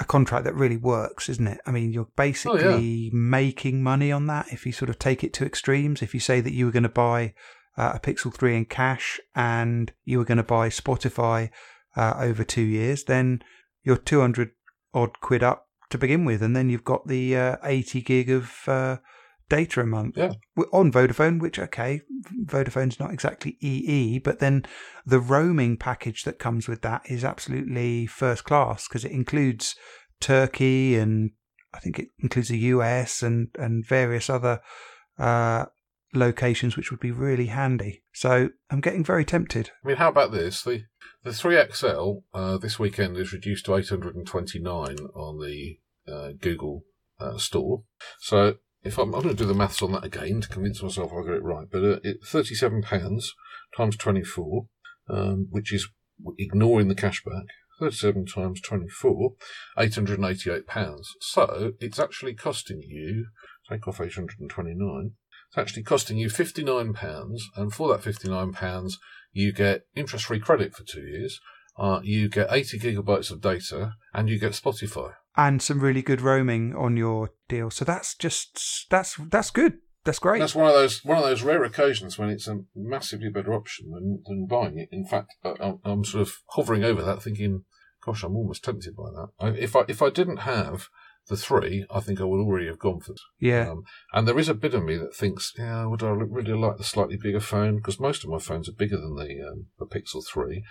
[0.00, 1.60] a contract that really works, isn't it?
[1.66, 5.44] I mean, you're basically making money on that if you sort of take it to
[5.46, 6.02] extremes.
[6.02, 7.34] If you say that you were going to buy
[7.76, 11.50] uh, a Pixel 3 in cash and you were going to buy Spotify
[11.98, 13.42] uh, over two years, then
[13.82, 14.52] you're 200
[14.94, 16.42] odd quid up to begin with.
[16.42, 18.98] And then you've got the uh, 80 gig of uh,
[19.48, 20.32] data a month Yeah.
[20.72, 22.02] On Vodafone, which, okay,
[22.44, 24.64] Vodafone's not exactly EE, but then
[25.04, 29.74] the roaming package that comes with that is absolutely first class because it includes
[30.20, 31.32] Turkey and
[31.74, 34.60] I think it includes the US and, and various other
[35.18, 35.66] uh,
[36.14, 38.04] locations, which would be really handy.
[38.12, 39.70] So I'm getting very tempted.
[39.84, 40.62] I mean, how about this?
[40.62, 40.84] The
[41.24, 45.78] the three XL uh, this weekend is reduced to 829 on the
[46.10, 46.84] uh, Google
[47.20, 47.82] uh, store.
[48.20, 51.12] So if I'm, I'm going to do the maths on that again to convince myself
[51.12, 53.34] I got it right, but uh, it 37 pounds
[53.76, 54.66] times 24,
[55.10, 55.88] um, which is
[56.38, 57.46] ignoring the cashback.
[57.78, 59.34] 37 times 24,
[59.78, 61.14] 888 pounds.
[61.20, 63.26] So it's actually costing you,
[63.70, 65.12] take off 829,
[65.48, 68.92] it's actually costing you £59, and for that £59,
[69.32, 71.40] you get interest free credit for two years,
[71.78, 75.12] uh, you get 80 gigabytes of data, and you get Spotify.
[75.36, 77.70] And some really good roaming on your deal.
[77.70, 79.78] So that's just, that's, that's good.
[80.04, 80.38] That's great.
[80.38, 83.90] That's one of those one of those rare occasions when it's a massively better option
[83.90, 84.88] than, than buying it.
[84.90, 87.64] In fact, I'm- I'm sort of hovering over that, thinking,
[88.02, 90.88] "Gosh, I'm almost tempted by that." I, if I if I didn't have
[91.28, 93.70] the three, I think I would already have gone for yeah.
[93.70, 96.78] Um, and there is a bit of me that thinks, yeah, would I really like
[96.78, 97.76] the slightly bigger phone?
[97.76, 100.62] Because most of my phones are bigger than the um, the Pixel 3.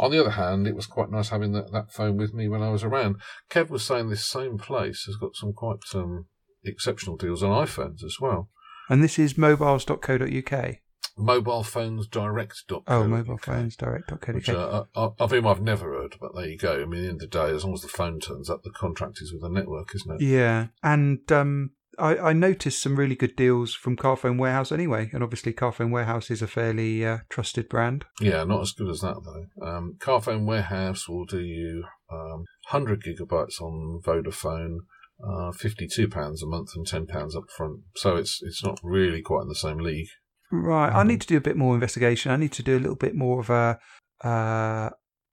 [0.00, 2.62] On the other hand, it was quite nice having that, that phone with me when
[2.62, 3.16] I was around.
[3.50, 6.26] Kev was saying this same place has got some quite um,
[6.64, 8.48] exceptional deals on iPhones as well.
[8.88, 10.76] And this is mobiles.co.uk.
[11.18, 12.82] Mobilephonesdirect.co.
[12.86, 14.34] Oh, mobilephonesdirect.co.uk.
[14.34, 16.82] Which, uh, of of whom I've never heard, but there you go.
[16.82, 18.62] I mean, at the end of the day, as long as the phone turns up,
[18.62, 20.24] the contract is with the network, isn't it?
[20.24, 25.22] Yeah, and um, I, I noticed some really good deals from Carphone Warehouse anyway, and
[25.22, 28.04] obviously Carphone Warehouse is a fairly uh, trusted brand.
[28.20, 29.66] Yeah, not as good as that though.
[29.66, 34.78] Um, Carphone Warehouse will do you um, 100 gigabytes on Vodafone,
[35.26, 37.80] uh, 52 pounds a month and 10 pounds up front.
[37.96, 40.08] So it's it's not really quite in the same league.
[40.50, 41.06] Right, I Mhm.
[41.08, 42.30] need to do a bit more investigation.
[42.32, 43.78] I need to do a little bit more of a
[44.24, 44.90] uh,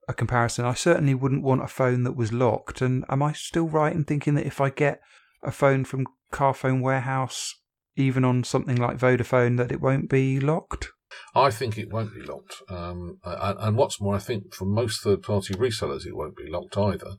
[0.10, 0.66] a comparison.
[0.66, 2.82] I certainly wouldn't want a phone that was locked.
[2.82, 5.00] And am I still right in thinking that if I get
[5.42, 7.56] a phone from Carphone Warehouse,
[7.96, 10.90] even on something like Vodafone, that it won't be locked?
[11.34, 12.62] I think it won't be locked.
[12.68, 16.78] Um, and, and what's more, I think for most third-party resellers, it won't be locked
[16.78, 17.18] either.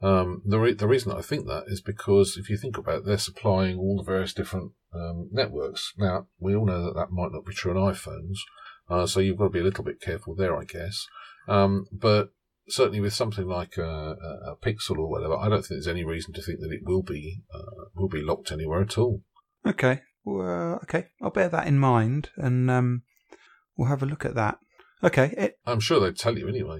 [0.00, 3.04] Um, the, re- the reason I think that is because if you think about it,
[3.06, 5.92] they're supplying all the various different um, networks.
[5.96, 8.38] Now, we all know that that might not be true on iPhones,
[8.88, 11.06] uh, so you've got to be a little bit careful there, I guess.
[11.48, 12.30] Um, but
[12.68, 16.32] certainly with something like a, a, Pixel or whatever, I don't think there's any reason
[16.34, 19.22] to think that it will be uh, will be locked anywhere at all.
[19.66, 20.00] Okay.
[20.24, 21.06] Well, okay.
[21.22, 23.02] I'll bear that in mind and um,
[23.76, 24.58] we'll have a look at that.
[25.02, 25.34] Okay.
[25.36, 26.78] It, I'm sure they'd tell you anyway.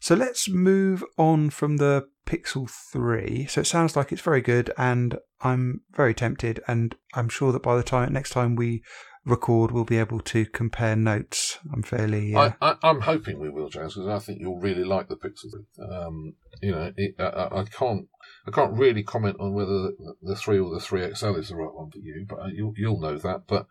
[0.00, 3.46] so let's move on from the Pixel 3.
[3.46, 7.62] So it sounds like it's very good and I'm very tempted and I'm sure that
[7.62, 8.82] by the time next time we
[9.24, 11.58] record we'll be able to compare notes.
[11.72, 14.84] I'm fairly uh, I, I, I'm hoping we will, James, because I think you'll really
[14.84, 15.64] like the Pixel.
[15.90, 18.08] Um, you know, it, I, I can't,
[18.46, 21.56] I can't really comment on whether the, the three or the three XL is the
[21.56, 23.42] right one for you, but uh, you'll, you'll know that.
[23.46, 23.66] But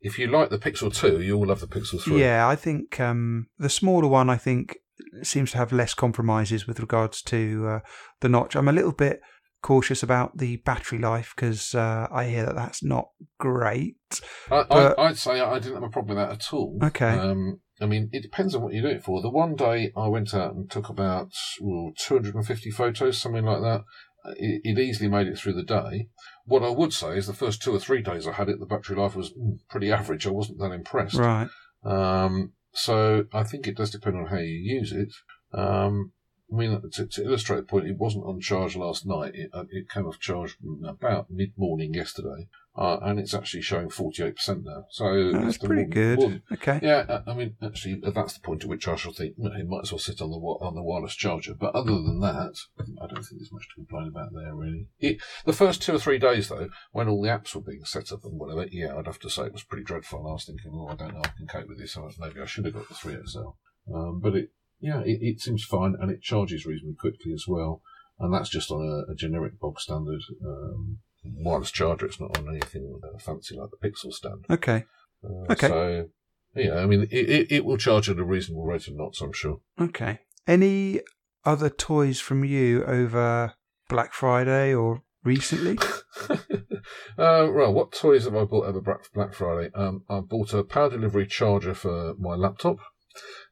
[0.00, 2.20] if you like the Pixel 2, you'll love the Pixel 3.
[2.20, 4.76] Yeah, I think um, the smaller one, I think,
[5.22, 7.80] seems to have less compromises with regards to uh,
[8.20, 8.56] the notch.
[8.56, 9.20] I'm a little bit
[9.62, 13.96] cautious about the battery life because uh, I hear that that's not great.
[14.50, 16.78] I, But- I, I'd say I didn't have a problem with that at all.
[16.82, 17.06] Okay.
[17.18, 19.22] Um, I mean, it depends on what you do it for.
[19.22, 23.80] The one day I went out and took about ooh, 250 photos, something like that.
[24.24, 26.08] Uh, It, it easily made it through the day.
[26.44, 28.66] What I would say is the first two or three days I had it, the
[28.66, 30.26] battery life was mm, pretty average.
[30.26, 31.14] I wasn't that impressed.
[31.16, 31.48] Right.
[31.84, 35.12] Um, so I think it does depend on how you use it.
[35.52, 36.12] Um,
[36.52, 39.34] I mean, to, to illustrate the point, it wasn't on charge last night.
[39.34, 43.88] It, uh, it came off charge about mid morning yesterday, uh, and it's actually showing
[43.88, 44.84] 48% now.
[44.90, 46.18] So That's pretty more- good.
[46.18, 46.78] more Okay.
[46.82, 49.68] yeah, uh, I mean, actually, uh, that's the point at which I shall think it
[49.68, 51.54] might as well sit on the on the wireless charger.
[51.54, 54.88] But other than that, I don't think there's much to complain about there, really.
[55.00, 58.12] It, the first two or three days, though, when all the apps were being set
[58.12, 60.26] up and whatever, yeah, I'd have to say it was pretty dreadful.
[60.28, 61.96] I was thinking, oh, I don't know, I can cope with this.
[62.18, 63.54] Maybe I should have got the 3XL.
[63.92, 64.50] Um, but it,
[64.82, 67.80] yeah, it, it seems fine, and it charges reasonably quickly as well.
[68.18, 72.06] And that's just on a, a generic bog standard um, wireless charger.
[72.06, 74.44] It's not on anything uh, fancy like the Pixel stand.
[74.50, 74.84] Okay.
[75.24, 75.68] Uh, Okay.
[75.68, 76.08] So,
[76.54, 79.32] yeah, I mean, it, it, it will charge at a reasonable rate of knots, I'm
[79.32, 79.60] sure.
[79.80, 80.18] Okay.
[80.46, 81.00] Any
[81.44, 83.54] other toys from you over
[83.88, 85.78] Black Friday or recently?
[86.30, 86.36] uh,
[87.16, 89.70] well, what toys have I bought over Black, Black Friday?
[89.74, 92.78] Um, I bought a power delivery charger for my laptop.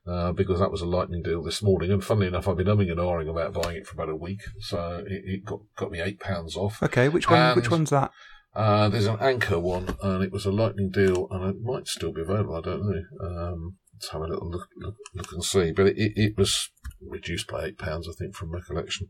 [0.07, 2.91] Uh, because that was a lightning deal this morning, and funnily enough, I've been umming
[2.91, 6.01] and ahhing about buying it for about a week, so it, it got got me
[6.01, 6.83] eight pounds off.
[6.83, 7.09] Okay.
[7.11, 7.55] Which one?
[7.55, 8.11] which one's that?
[8.55, 12.13] Uh, there's an Anker one, and it was a lightning deal, and it might still
[12.13, 12.57] be available.
[12.57, 13.03] I don't know.
[13.23, 15.71] Um, let's have a little look, look, look and see.
[15.71, 19.07] But it, it, it was reduced by eight pounds, I think, from recollection.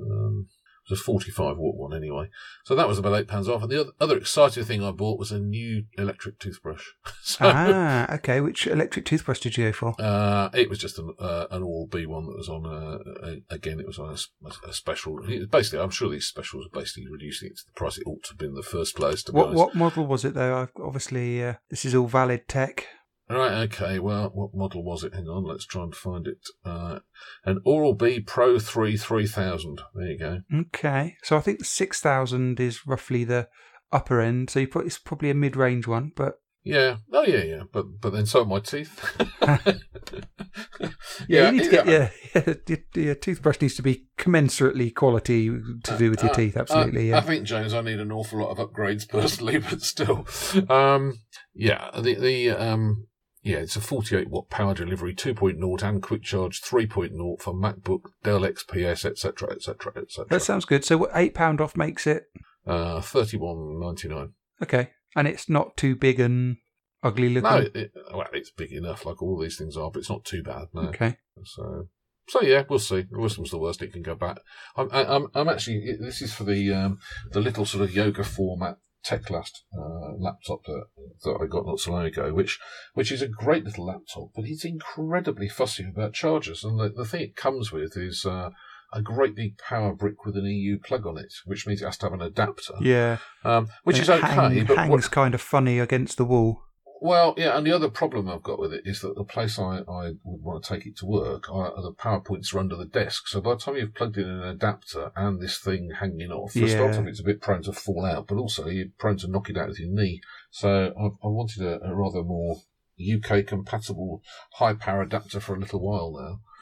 [0.00, 0.48] Um,
[0.86, 2.28] it was a 45 watt one anyway.
[2.64, 3.62] So that was about eight pounds off.
[3.62, 6.84] And the other, other exciting thing I bought was a new electric toothbrush.
[7.22, 8.12] so, ah.
[8.14, 8.40] Okay.
[8.40, 9.94] Which electric toothbrush did you go for?
[10.00, 13.54] uh, it was just an, uh, an Oral B one that was on, uh, a,
[13.54, 15.18] again, it was on a, a special.
[15.50, 18.30] Basically, I'm sure these specials are basically reducing it to the price it ought to
[18.30, 19.58] have been in the first place, to What honest.
[19.58, 20.56] what model was it though?
[20.62, 22.86] I've, obviously, uh, this is all valid tech.
[23.28, 25.12] Right, okay, well, what model was it?
[25.14, 26.38] Hang on, let's try and find it.
[26.64, 27.00] Uh,
[27.44, 29.80] an Oral B Pro 3 3000.
[29.94, 30.40] There you go.
[30.54, 31.16] Okay.
[31.24, 33.48] So I think the six thousand is roughly the
[33.90, 34.50] upper end.
[34.50, 36.98] So you put it's probably a mid range one, but Yeah.
[37.12, 37.62] Oh, yeah, yeah.
[37.72, 39.00] But but then so are my teeth.
[41.28, 45.48] yeah, you need to get yeah, yeah your, your toothbrush needs to be commensurately quality
[45.84, 46.56] to do with your Uh, teeth.
[46.56, 47.18] uh, yeah.
[47.18, 50.26] I think, James, I need an awful lot of upgrades personally, but still.
[50.68, 51.14] Um,
[51.54, 53.06] yeah, the, the, um,
[53.46, 58.40] yeah, it's a 48 watt power delivery, 2.0 and quick charge 3.0 for MacBook, Dell
[58.40, 60.26] XPS, etc., etc., etc.
[60.28, 60.84] That sounds good.
[60.84, 62.24] So what eight pound off makes it
[62.66, 64.32] Uh, 31.99.
[64.62, 66.56] okay, and it's not too big and
[67.02, 67.50] ugly looking.
[67.50, 70.42] No, it, well, it's big enough, like all these things are, but it's not too
[70.42, 70.66] bad.
[70.74, 70.82] No.
[70.88, 71.16] Okay.
[71.44, 71.88] So,
[72.28, 73.04] so yeah, we'll see.
[73.08, 74.38] The worst comes the worst, it can go back.
[74.76, 75.96] I'm, I- I'm, I'm actually.
[76.00, 76.98] This is for the um,
[77.30, 80.84] the little sort of yoga format Teclast uh, laptop that,
[81.24, 82.58] that I got not so long ago, which
[82.94, 87.04] which is a great little laptop, but it's incredibly fussy about chargers, and the, the
[87.04, 88.24] thing it comes with is.
[88.26, 88.50] Uh,
[88.92, 91.98] a great big power brick with an EU plug on it, which means it has
[91.98, 93.18] to have an adapter, Yeah.
[93.44, 94.26] um, which And is okay.
[94.28, 96.62] hang- but hangs what, kind of funny against the wall.
[97.00, 99.78] Well, yeah, and the other problem I've got with it is that the place I,
[99.88, 102.86] I would want to take it to work, I, the power points are under the
[102.86, 103.28] desk.
[103.28, 106.58] So by the time you've plugged in an adapter and this thing hanging off, for
[106.60, 106.74] Yeah.
[106.74, 109.56] starters, it's a bit prone to fall out, but also you're prone to knock it
[109.56, 110.20] out with your knee.
[110.50, 112.56] So I, I wanted a, a rather more
[112.98, 114.22] UK compatible
[114.54, 116.12] high power adapter for a little while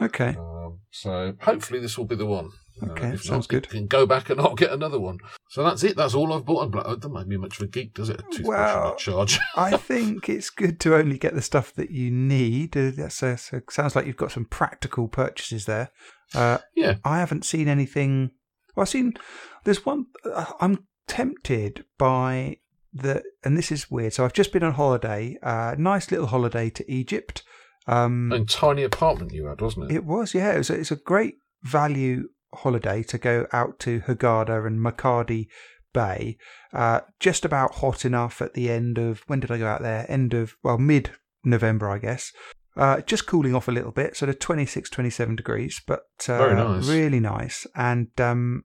[0.00, 0.06] now.
[0.06, 0.36] Okay.
[0.36, 2.50] Um, so hopefully this will be the one.
[2.82, 3.68] Uh, Okay, if sounds good.
[3.68, 5.18] can go back and I'll get another one.
[5.48, 5.96] So that's it.
[5.96, 6.86] That's all I've bought on Black.
[6.88, 8.18] It doesn't make me much of a geek, does it?
[8.20, 9.38] A toothbrush Well, a charge.
[9.56, 12.76] I think it's good to only get the stuff that you need.
[12.76, 15.90] Uh, That's uh, so sounds like you've got some practical purchases there.
[16.34, 16.96] Uh, Yeah.
[17.04, 18.30] I haven't seen anything.
[18.74, 19.14] Well, I've seen.
[19.62, 20.06] There's one.
[20.24, 22.56] Uh, I'm tempted by
[22.92, 24.12] the, and this is weird.
[24.14, 25.38] So I've just been on holiday.
[25.42, 27.42] Uh, nice little holiday to Egypt.
[27.86, 29.96] Um, And tiny apartment you had, wasn't it?
[29.96, 30.52] it was, yeah.
[30.54, 32.28] It was it's a great value
[32.58, 35.46] holiday to go out to Hurghada and Makadi
[35.92, 36.36] Bay.
[36.72, 40.06] Uh, just about hot enough at the end of when did I go out there?
[40.08, 41.10] End of well, mid
[41.44, 42.32] November, I guess.
[42.76, 46.54] Uh, just cooling off a little bit, sort of 26, 27 degrees, but uh, Very
[46.56, 46.88] nice.
[46.88, 47.66] really nice.
[47.76, 48.64] And um,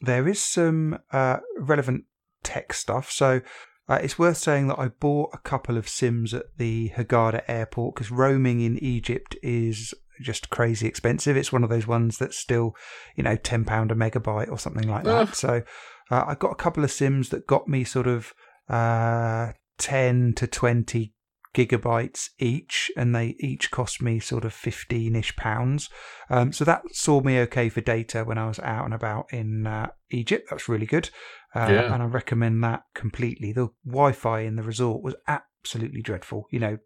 [0.00, 2.04] there is some uh, relevant
[2.44, 3.10] tech stuff.
[3.10, 3.40] So
[3.88, 7.96] uh, it's worth saying that I bought a couple of Sims at the Hurghada airport
[7.96, 11.36] because roaming in Egypt is just crazy expensive.
[11.36, 12.74] It's one of those ones that's still,
[13.16, 15.28] you know, ten pound a megabyte or something like that.
[15.28, 15.32] Ah.
[15.32, 15.62] So
[16.10, 18.32] uh, I got a couple of Sims that got me sort of
[18.68, 21.12] uh, 10 to 20
[21.54, 25.88] gigabytes each, and they each cost me sort of 15 ish pounds.
[26.30, 29.66] Um, so that saw me okay for data when I was out and about in
[29.66, 30.48] uh, Egypt.
[30.50, 31.10] That's really good.
[31.54, 31.94] Uh, Yeah.
[31.94, 33.52] And I recommend that completely.
[33.52, 36.78] The Wi Fi in the resort was absolutely dreadful, you know,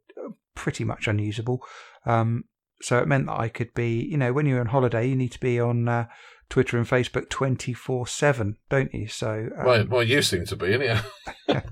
[0.54, 1.60] pretty much unusable.
[2.06, 2.44] Um,
[2.82, 5.32] so it meant that I could be, you know, when you're on holiday, you need
[5.32, 6.06] to be on uh,
[6.50, 9.06] Twitter and Facebook 24 7, don't you?
[9.08, 11.00] So, um, well, well, you seem to be, anyhow.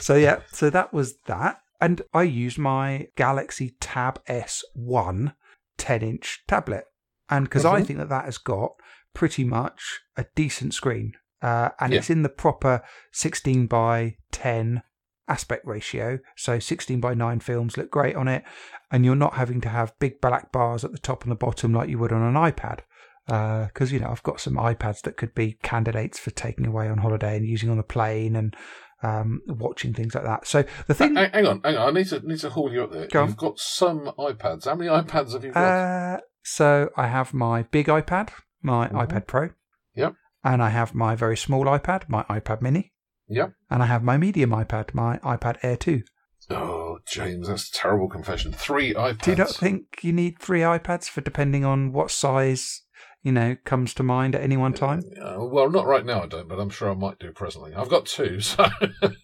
[0.00, 1.60] so yeah, so that was that.
[1.80, 5.34] And I used my Galaxy Tab S1
[5.78, 6.84] 10 inch tablet.
[7.30, 7.86] And because I Mhm.
[7.86, 8.72] think that that has got
[9.14, 11.14] pretty much a decent screen.
[11.42, 11.98] Uh, and Yeah.
[12.00, 14.82] it's in the proper 16 by 10
[15.30, 16.18] aspect ratio.
[16.36, 18.42] So 16 by 9 films look great on it.
[18.90, 21.72] And you're not having to have big black bars at the top and the bottom
[21.72, 22.80] like you would on an iPad.
[23.26, 26.98] Because, you know, I've got some iPads that could be candidates for taking away on
[26.98, 28.56] holiday and using on the plane and
[29.02, 30.46] um, watching things like that.
[30.46, 31.14] So the thing.
[31.14, 31.88] Hang hang on, hang on.
[31.88, 33.06] I need to need to haul you up there.
[33.06, 34.64] Go You've got some iPads.
[34.66, 35.62] How many iPads have you got?
[35.62, 38.30] Uh, so I have my big iPad,
[38.62, 39.06] my Mhm.
[39.06, 39.50] iPad Pro.
[39.94, 40.14] Yep.
[40.42, 42.92] And I have my very small iPad, my iPad Mini.
[43.30, 43.52] Yep.
[43.70, 46.02] And I have my medium iPad, my iPad Air 2.
[46.50, 48.52] Oh, James, that's a terrible confession.
[48.52, 49.22] Three iPads.
[49.22, 52.82] Do you not think you need three iPads for depending on what size,
[53.22, 55.02] you know, comes to mind at any one time?
[55.20, 57.72] Uh, well, not right now, I don't, but I'm sure I might do presently.
[57.74, 58.66] I've got two, so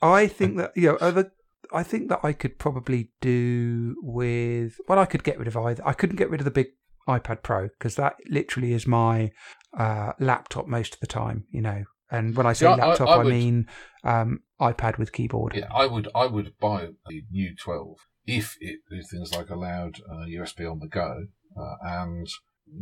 [0.00, 1.32] I think that you know other.
[1.72, 4.76] I think that I could probably do with.
[4.88, 5.86] Well, I could get rid of either.
[5.86, 6.68] I couldn't get rid of the big
[7.08, 9.32] iPad Pro because that literally is my
[9.76, 11.46] uh, laptop most of the time.
[11.50, 13.66] You know, and when I say Yeah, I- laptop, I I, would- mean
[14.04, 15.54] um, iPad with keyboard.
[15.54, 20.00] yeah, I would I would buy the new 12 if it did things like allowed
[20.10, 22.26] uh, USB on the go, uh, and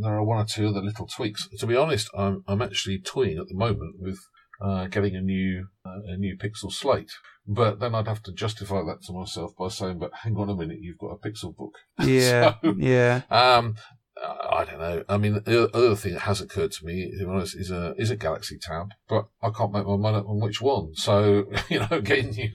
[0.00, 1.48] there are one or two other little tweaks.
[1.58, 4.18] To be honest, I'm I'm actually toying at the moment with
[4.62, 7.10] uh, getting a new uh, a new Pixel Slate,
[7.46, 10.54] but then I'd have to justify that to myself by saying, "But hang on a
[10.54, 11.74] minute, you've got a Pixel book."
[12.06, 13.22] Yeah, So, yeah.
[13.30, 13.74] Um,
[14.22, 15.04] I don't know.
[15.08, 17.94] I mean, the other thing that has occurred to me, to be honest, is a
[17.96, 20.94] is a Galaxy Tab, but I can't make my mind up on which one.
[20.94, 22.50] So you know, getting you,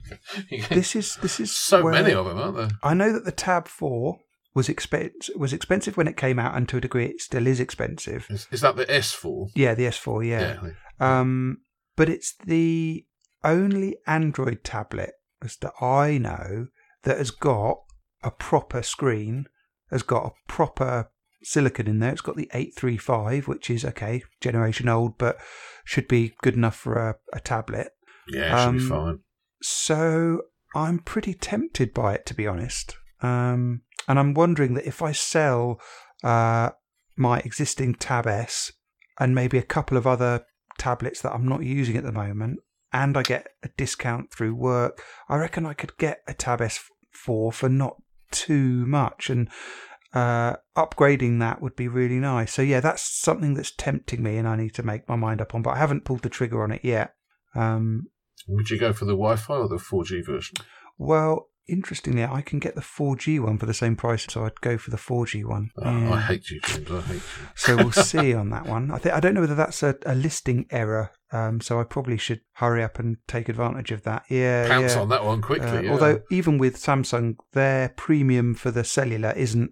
[0.48, 2.70] you This is this is so many of them, aren't there?
[2.82, 4.20] I know that the Tab Four
[4.54, 7.60] was expensive was expensive when it came out, and to a degree, it still is
[7.60, 8.26] expensive.
[8.30, 9.50] Is, is that the S4?
[9.54, 10.26] Yeah, the S4.
[10.26, 10.70] Yeah.
[10.98, 11.58] Um,
[11.96, 13.04] but it's the
[13.44, 16.68] only Android tablet, that I know,
[17.02, 17.78] that has got
[18.22, 19.46] a proper screen,
[19.90, 21.10] has got a proper
[21.42, 22.12] silicon in there.
[22.12, 25.38] It's got the 835, which is okay, generation old, but
[25.84, 27.88] should be good enough for a, a tablet.
[28.28, 29.18] Yeah, it should be Um, fine.
[29.62, 30.42] So
[30.74, 32.96] I'm pretty tempted by it, to be honest.
[33.22, 35.80] Um, and I'm wondering that if I sell
[36.24, 36.70] uh,
[37.16, 38.72] my existing Tab S
[39.18, 40.44] and maybe a couple of other
[40.78, 42.60] tablets that I'm not using at the moment,
[42.92, 47.52] and I get a discount through work, I reckon I could get a Tab S4
[47.52, 47.96] for not
[48.30, 49.28] too much.
[49.30, 49.48] And
[50.12, 52.52] uh, upgrading that would be really nice.
[52.52, 55.54] So, yeah, that's something that's tempting me and I need to make my mind up
[55.54, 57.14] on, but I haven't pulled the trigger on it yet.
[57.54, 58.06] Um,
[58.48, 60.56] Would you go for the Wi-Fi or the 4G version?
[60.98, 64.76] Well, interestingly, I can get the 4G one for the same price, so I'd go
[64.76, 65.70] for the 4G one.
[65.78, 66.12] Oh, Yeah.
[66.14, 66.90] I hate you, James.
[66.90, 67.46] I hate you.
[67.54, 68.90] so we'll see on that one.
[68.90, 72.18] I think I don't know whether that's a, a listing error, um, so I probably
[72.18, 74.24] should hurry up and take advantage of that.
[74.28, 75.00] Yeah, Pounce yeah.
[75.00, 75.68] on that one quickly.
[75.68, 75.92] Uh, yeah.
[75.92, 79.70] Although even with Samsung, their premium for the cellular isn't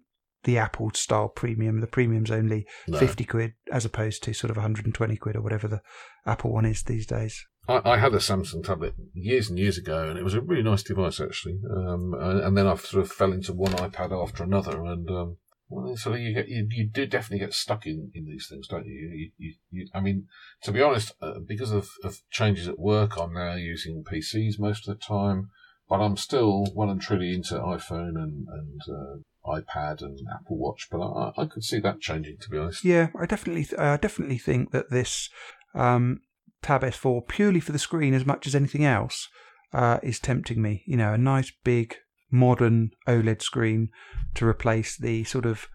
[0.49, 1.83] the Apple style premium.
[1.83, 2.99] The premium's only No.
[2.99, 5.83] 50 quid as opposed to sort of 120 quid or whatever the
[6.25, 7.45] Apple one is these days.
[7.69, 10.63] I, I had a Samsung tablet years and years ago, and it was a really
[10.63, 11.61] nice device actually.
[11.71, 15.37] Um, and, and then I sort of fell into one iPad after another, and um,
[15.69, 18.87] well, so you get you, you do definitely get stuck in, in these things, don't
[18.87, 19.31] you?
[19.37, 20.29] You, you, I mean,
[20.63, 24.89] to be honest, uh, because of, of changes at work, I'm now using PCs most
[24.89, 25.51] of the time,
[25.91, 29.17] but I'm still well and truly into iPhone and and uh,
[29.49, 30.89] iPad and Apple Watch.
[30.91, 32.85] But I, I could see that changing, to be honest.
[32.85, 35.29] Yeah, I definitely, I definitely think that this
[35.75, 36.21] um,
[36.63, 39.29] Tab S4, purely for the screen as much as anything else,
[39.73, 40.83] uh, is tempting me.
[40.87, 41.97] You know, a nice big
[42.31, 43.91] modern OLED screen
[44.35, 45.69] to replace the sort of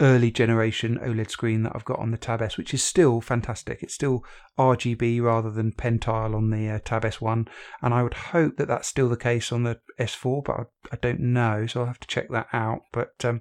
[0.00, 3.82] early generation OLED screen that I've got on the Tab S, which is still fantastic.
[3.82, 4.24] It's still
[4.58, 7.48] RGB rather than Pentile on the uh, Tab S1,
[7.82, 10.96] and I would hope that that's still the case on the S4, but I, I
[11.00, 12.82] don't know, so I'll have to check that out.
[12.92, 13.40] But um,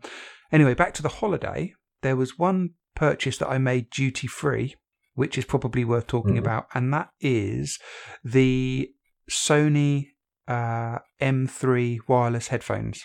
[0.51, 1.73] anyway, back to the holiday.
[2.01, 4.75] There was one purchase that I made duty free,
[5.13, 6.39] which is probably worth talking Mhm.
[6.39, 7.79] about, and that is
[8.23, 8.89] the
[9.29, 10.07] Sony
[10.47, 13.03] uh, M3 wireless headphones.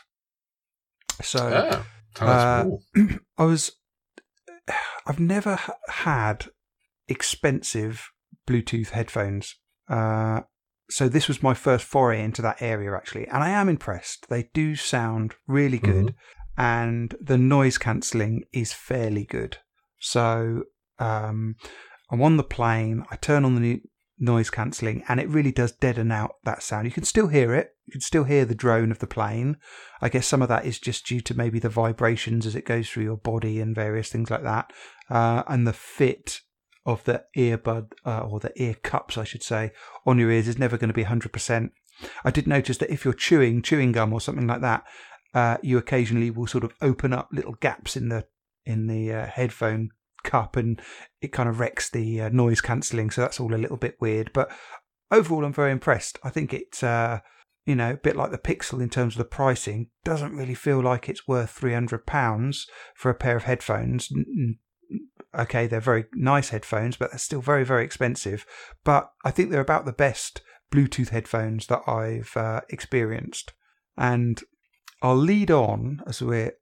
[1.20, 2.80] So Ah, tell us Uh, more.
[3.38, 3.72] I was,
[5.06, 6.46] I've never h- had
[7.08, 8.10] expensive
[8.48, 9.56] Bluetooth headphones.
[9.88, 10.40] Uh,
[10.90, 14.28] so this was my first foray into that area actually, and I am impressed.
[14.28, 16.14] They do sound really good,
[16.56, 19.58] and the noise cancelling is fairly good.
[19.98, 20.64] So
[20.98, 21.56] um,
[22.10, 23.04] I'm on the plane.
[23.10, 23.80] I turn on the new
[24.22, 26.86] noise cancelling, and it really does deaden out that sound.
[26.86, 27.74] You can still hear it.
[27.86, 29.56] You can still hear the drone of the plane.
[30.00, 32.88] I guess some of that is just due to maybe the vibrations as it goes
[32.88, 34.72] through your body and various things like that,
[35.10, 36.40] uh, and the fit
[36.86, 39.72] of the earbud uh, or the ear cups, I should say,
[40.06, 41.70] on your ears is never going to be 100%.
[42.24, 44.84] I did notice that if you're chewing chewing gum or something like that,
[45.34, 48.26] uh, you occasionally will sort of open up little gaps in the
[48.64, 49.90] in the uh, headphone
[50.22, 50.80] cup, and
[51.20, 53.10] it kind of wrecks the uh, noise cancelling.
[53.10, 54.32] So that's all a little bit weird.
[54.32, 54.50] But
[55.10, 56.18] overall, I'm very impressed.
[56.22, 57.20] I think it's uh,
[57.66, 59.88] you know a bit like the Pixel in terms of the pricing.
[60.04, 64.10] Doesn't really feel like it's worth three hundred pounds for a pair of headphones
[65.38, 68.46] okay, they're very nice headphones, but they're still very, very expensive.
[68.84, 70.42] But I think they're about the best
[70.72, 73.52] Bluetooth headphones that I've uh, experienced.
[73.96, 74.40] And
[75.02, 76.52] I'll lead on, as we're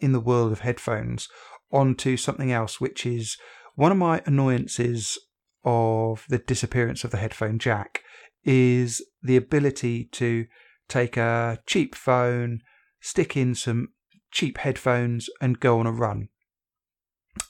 [0.00, 1.28] in the world of headphones,
[1.70, 3.36] onto something else, which is
[3.74, 5.18] one of my annoyances
[5.64, 8.02] of the disappearance of the headphone jack
[8.44, 10.46] is the ability to
[10.88, 12.60] take a cheap phone,
[13.00, 13.88] stick in some
[14.30, 16.28] cheap headphones, and go on a run.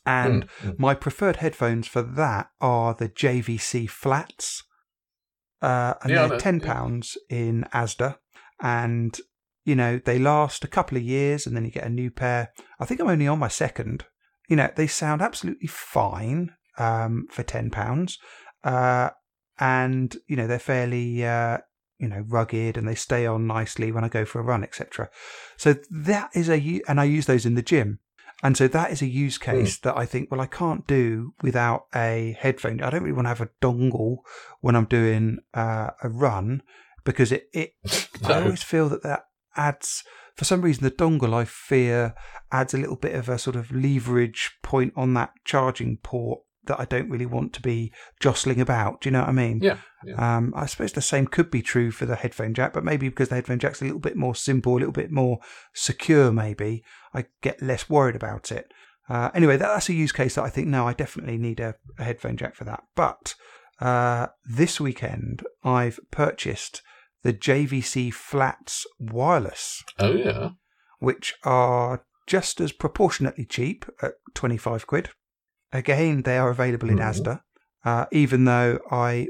[0.04, 0.78] And mm.
[0.78, 4.64] my preferred headphones for that are the JVC flats.
[5.62, 7.38] Uh, and yeah, they're ten pounds yeah.
[7.38, 8.16] in Asda,
[8.60, 9.18] and
[9.68, 12.52] you know they last a couple of years, and then you get a new pair.
[12.80, 14.06] I think I'm only on my second.
[14.48, 18.18] You know they sound absolutely fine um, for ten pounds,
[18.64, 19.10] uh,
[19.60, 21.58] and you know they're fairly uh,
[21.98, 25.10] you know rugged, and they stay on nicely when I go for a run, etc.
[25.58, 28.00] So that is a and I use those in the gym.
[28.42, 29.50] And so that is a use hmm.
[29.50, 29.82] case mm.
[29.82, 32.80] that I think, well, I can't do without a headphone.
[32.80, 34.18] I don't really want to have a dongle
[34.60, 36.62] when I'm doing uh, a run
[37.04, 37.72] because it, it
[38.22, 38.28] no.
[38.28, 39.24] I always feel that that
[39.58, 40.04] adds,
[40.34, 42.14] for some reason, the dongle I fear
[42.50, 46.78] adds a little bit of a sort of leverage point on that charging port that
[46.78, 49.00] I don't really want to be jostling about.
[49.00, 49.60] Do you know what I mean?
[49.62, 49.78] Yeah.
[50.04, 50.36] yeah.
[50.36, 53.30] Um, I suppose the same could be true for the headphone jack, but maybe because
[53.30, 55.38] the headphone jack's a little bit more simple, a little bit more
[55.74, 58.72] secure, maybe I get less worried about it.
[59.08, 61.74] Uh, anyway, that, that's a use case that I think no, I definitely need a,
[61.98, 62.84] a headphone jack for that.
[62.94, 63.34] But
[63.80, 66.82] uh, this weekend, I've purchased
[67.22, 69.82] the JVC Flats wireless.
[69.98, 70.50] Oh yeah,
[70.98, 75.10] which are just as proportionately cheap at twenty five quid.
[75.72, 77.22] Again, they are available in mm-hmm.
[77.22, 77.40] Asda,
[77.84, 79.28] uh, even though I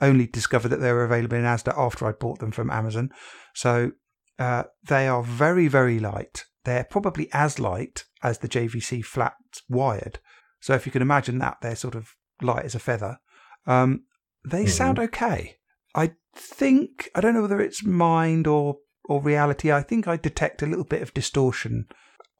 [0.00, 3.10] only discovered that they were available in Asda after I'd bought them from Amazon.
[3.54, 3.92] So
[4.38, 6.44] uh, they are very, very light.
[6.64, 9.34] They're probably as light as the JVC flat
[9.68, 10.18] wired.
[10.60, 13.18] So if you can imagine that, they're sort of light as a feather.
[13.66, 14.04] Um,
[14.44, 14.70] they mm-hmm.
[14.70, 15.56] sound okay.
[15.94, 19.72] I think I don't know whether it's mind or or reality.
[19.72, 21.86] I think I detect a little bit of distortion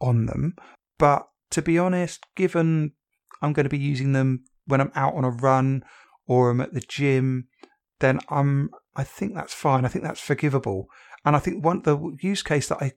[0.01, 0.55] on them,
[0.99, 2.93] but to be honest, given
[3.43, 5.83] I'm going to be using them when I'm out on a run
[6.27, 7.49] or I'm at the gym,
[7.99, 9.85] then I'm I think that's fine.
[9.85, 10.89] I think that's forgivable.
[11.25, 12.93] And I think one the use case that I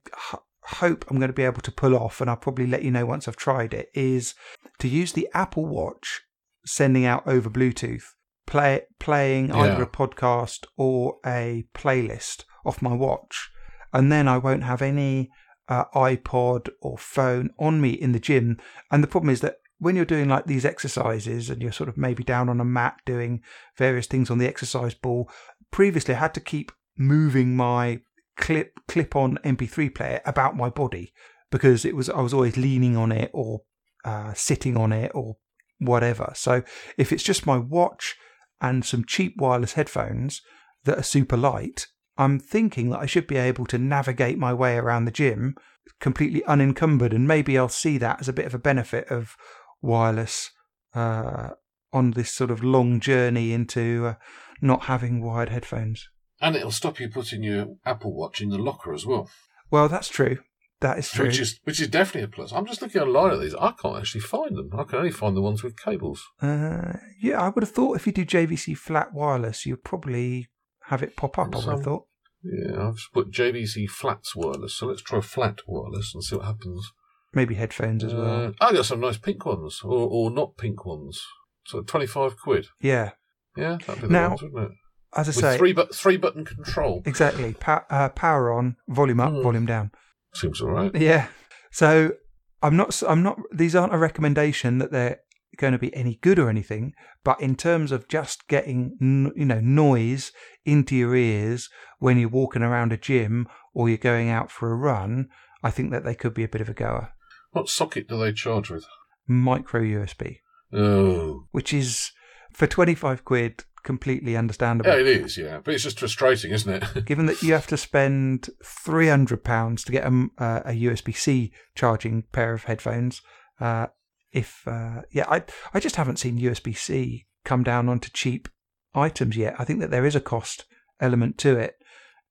[0.66, 3.06] hope I'm going to be able to pull off, and I'll probably let you know
[3.06, 4.34] once I've tried it, is
[4.80, 6.22] to use the Apple Watch
[6.66, 8.04] sending out over Bluetooth,
[8.46, 9.58] play playing yeah.
[9.60, 13.50] either a podcast or a playlist off my watch,
[13.92, 15.30] and then I won't have any
[15.68, 18.58] uh, iPod or phone on me in the gym.
[18.92, 21.98] And the problem is that when you're doing like these exercises and you're sort of
[21.98, 23.42] maybe down on a mat doing
[23.78, 25.30] various things on the exercise ball,
[25.72, 28.02] previously I had to keep moving my
[28.38, 31.14] clip clip on MP3 player about my body
[31.52, 33.62] because it was I was always leaning on it or
[34.06, 35.38] uh, sitting on it or
[35.80, 36.32] whatever.
[36.36, 36.64] So
[36.98, 38.16] if it's just my watch
[38.64, 40.42] and some cheap wireless headphones
[40.86, 41.86] that are super light,
[42.18, 45.56] I'm thinking that I should be able to navigate my way around the gym
[46.00, 49.36] completely unencumbered, and maybe I'll see that as a bit of a benefit of
[49.82, 50.52] wireless
[50.96, 51.50] uh,
[51.92, 54.14] on this sort of long journey into uh,
[54.62, 56.10] not having wired headphones.
[56.42, 59.30] And it'll stop you putting your Apple Watch in the locker as well.
[59.72, 60.40] Well, that's true.
[60.84, 61.28] That is true.
[61.28, 62.52] Which is which is definitely a plus.
[62.52, 63.56] I'm just looking online at these.
[63.56, 64.70] I can't actually find them.
[64.78, 66.22] I can only find the ones with cables.
[66.42, 70.50] Uh, yeah, I would have thought if you do JVC flat wireless, you'd probably
[70.88, 71.56] have it pop up.
[71.56, 72.08] I would have thought.
[72.44, 74.76] Yeah, I've just put JVC flats wireless.
[74.76, 76.92] So let's try flat wireless and see what happens.
[77.34, 78.48] Maybe headphones as well.
[78.48, 81.24] Uh, I got some nice pink ones, or or not pink ones.
[81.66, 82.68] So twenty five quid.
[82.82, 83.12] Yeah.
[83.56, 84.78] Yeah, that'd be the now, ones, wouldn't it?
[85.16, 87.04] As I With say, three, but, three button control.
[87.06, 87.54] Exactly.
[87.54, 89.44] Pa- uh, power on, volume up, mm.
[89.44, 89.92] volume down.
[90.34, 90.94] Seems all right.
[90.96, 91.28] Yeah.
[91.72, 92.14] So
[92.62, 93.02] I'm not.
[93.08, 93.40] I'm not.
[93.54, 95.20] These aren't a recommendation that they're
[95.58, 99.60] going to be any good or anything, but in terms of just getting you know
[99.60, 100.32] noise
[100.66, 101.70] into your ears
[102.00, 105.30] when you're walking around a gym or you're going out for a run,
[105.64, 107.10] I think that they could be a bit of a goer.
[107.52, 108.86] What socket do they charge with?
[109.28, 110.40] Micro USB.
[110.74, 112.12] Oh, which is
[112.52, 114.90] for 25 quid completely understandable.
[114.90, 115.60] Yeah, it is, yeah.
[115.64, 117.06] But it's just frustrating, isn't it?
[117.06, 122.24] Given that you have to spend £300 to get a, uh, a USB C charging
[122.32, 123.22] pair of headphones,
[123.60, 123.88] uh,
[124.32, 128.48] if, uh, yeah, I, I just haven't seen USB C come down onto cheap
[128.96, 129.56] items yet.
[129.60, 130.66] I think that there is a cost
[131.00, 131.76] element to it.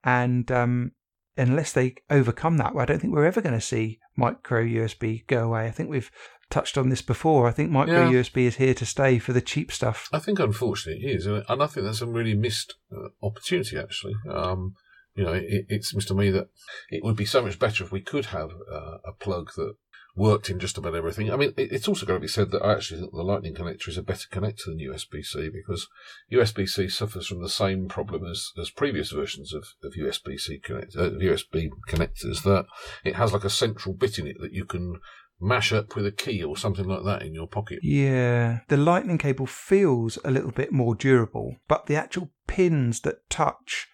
[0.03, 0.91] And um,
[1.37, 5.45] unless they overcome that, I don't think we're ever going to see micro USB go
[5.45, 5.65] away.
[5.65, 6.11] I think we've
[6.53, 7.47] touched on this before.
[7.47, 8.21] I think micro yeah.
[8.21, 10.07] USB is here to stay for the cheap stuff.
[10.13, 13.77] I think, unfortunately, it is, and I think that's a really missed uh, opportunity.
[13.77, 14.75] Actually, um,
[15.15, 16.49] you know, it, it, seems to me that
[16.89, 19.73] it would be so much better if we could have uh, a plug that
[20.15, 21.31] worked in just about everything.
[21.31, 23.55] I mean, it, it's also got to be said that I actually think the Lightning
[23.55, 25.87] connector is a better connector than USB C because
[26.31, 30.59] USB C suffers from the same problem as, as previous versions of, of USB C
[30.59, 32.65] connect, uh, USB connectors that
[33.03, 34.99] it has like a central bit in it that you can
[35.43, 37.79] mash up with a key or something like that in your pocket.
[37.83, 43.29] Yeah, the lightning cable feels a little bit more durable, but the actual pins that
[43.29, 43.87] touch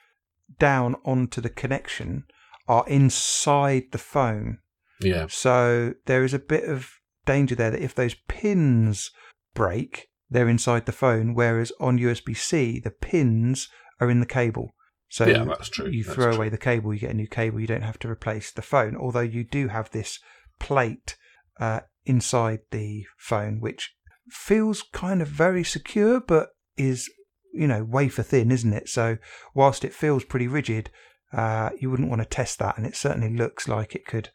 [0.60, 2.26] down onto the connection
[2.68, 4.60] are inside the phone.
[5.02, 5.28] Yeah.
[5.30, 6.91] So there is a bit of
[7.26, 9.12] danger there that if those pins
[9.54, 13.70] break, they're inside the phone, whereas on USB C, the pins
[14.00, 14.76] are in the cable.
[15.10, 15.89] So yeah, that's true.
[15.89, 16.36] you that's throw true.
[16.36, 18.95] away the cable, you get a new cable, you don't have to replace the phone.
[18.95, 20.20] Although you do have this
[20.60, 21.18] plate
[21.60, 23.95] uh, inside the phone, which
[24.30, 27.10] feels kind of very secure, but is
[27.53, 28.89] you know wafer thin, isn't it?
[28.89, 29.18] So
[29.53, 30.89] whilst it feels pretty rigid,
[31.34, 34.30] uh, you wouldn't want to test that, and it certainly looks like it could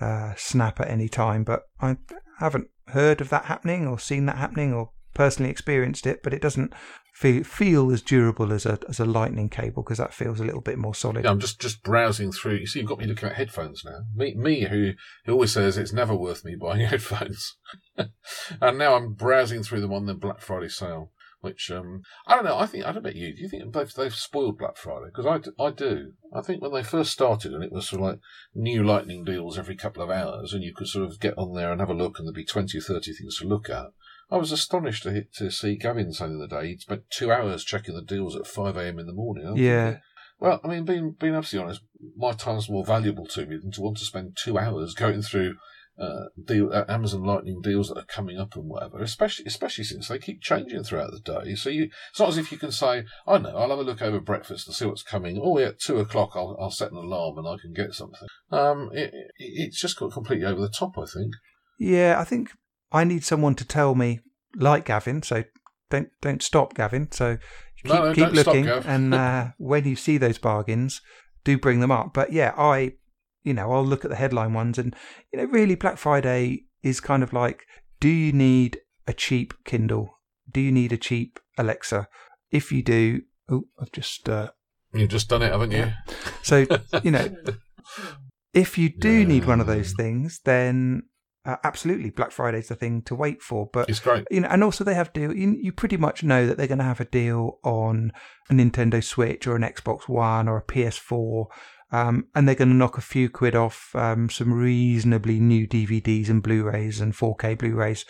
[0.00, 1.44] uh, snap at any time.
[1.44, 1.96] But I
[2.38, 6.42] haven't heard of that happening or seen that happening or personally experienced it, but it
[6.42, 6.72] doesn't
[7.18, 10.60] feel, feel as durable as a as a lightning cable because that feels a little
[10.60, 11.24] bit more solid.
[11.24, 12.54] Yeah, I'm just just browsing through.
[12.54, 14.00] You see, you've got me looking at headphones now.
[14.14, 14.92] Me, me who,
[15.24, 17.56] who always says it's never worth me buying headphones,
[17.96, 21.10] and now I'm browsing through them on the Black Friday sale.
[21.40, 22.58] Which um, I don't know.
[22.58, 23.34] I think I don't about you.
[23.34, 25.06] Do you think they've they've spoiled Black Friday?
[25.14, 25.26] Because
[25.58, 26.12] I, I do.
[26.34, 28.18] I think when they first started and it was sort of like
[28.54, 31.70] new lightning deals every couple of hours, and you could sort of get on there
[31.70, 33.86] and have a look, and there'd be 20 or 30 things to look at.
[34.30, 37.64] I was astonished to, to see Gavin saying the other day he'd spent two hours
[37.64, 38.98] checking the deals at 5 a.m.
[38.98, 39.56] in the morning.
[39.56, 39.86] Yeah.
[39.86, 40.02] Thinking,
[40.40, 41.82] well, I mean, being being absolutely honest,
[42.16, 45.56] my time's more valuable to me than to want to spend two hours going through
[45.98, 49.02] uh, deal, uh, Amazon Lightning deals that are coming up and whatever.
[49.02, 51.56] Especially especially since they keep changing throughout the day.
[51.56, 54.00] So you, it's not as if you can say, "I know, I'll have a look
[54.00, 56.98] over breakfast and see what's coming." Oh, yeah, at two o'clock, I'll I'll set an
[56.98, 58.28] alarm and I can get something.
[58.52, 60.96] Um, it, it, it's just got completely over the top.
[60.96, 61.32] I think.
[61.80, 62.52] Yeah, I think
[62.92, 64.20] I need someone to tell me
[64.56, 65.22] like Gavin.
[65.22, 65.44] So
[65.90, 67.10] don't don't stop, Gavin.
[67.12, 67.38] So
[67.82, 71.00] keep, no, keep looking, stop, and uh, when you see those bargains,
[71.44, 72.12] do bring them up.
[72.14, 72.92] But yeah, I
[73.42, 74.94] you know I'll look at the headline ones, and
[75.32, 77.66] you know really Black Friday is kind of like,
[78.00, 80.18] do you need a cheap Kindle?
[80.50, 82.08] Do you need a cheap Alexa?
[82.50, 84.50] If you do, oh, I've just uh,
[84.94, 85.92] you've just done it, haven't you?
[86.42, 86.66] So
[87.02, 87.28] you know.
[88.54, 91.02] If you do need one of those things, then
[91.48, 93.70] uh, absolutely, Black Friday is the thing to wait for.
[93.72, 95.34] But it's great, you know, and also they have deal.
[95.34, 98.12] You, you pretty much know that they're going to have a deal on
[98.50, 101.46] a Nintendo Switch or an Xbox One or a PS4,
[101.90, 106.28] um, and they're going to knock a few quid off um, some reasonably new DVDs
[106.28, 108.04] and Blu-rays and 4K Blu-rays.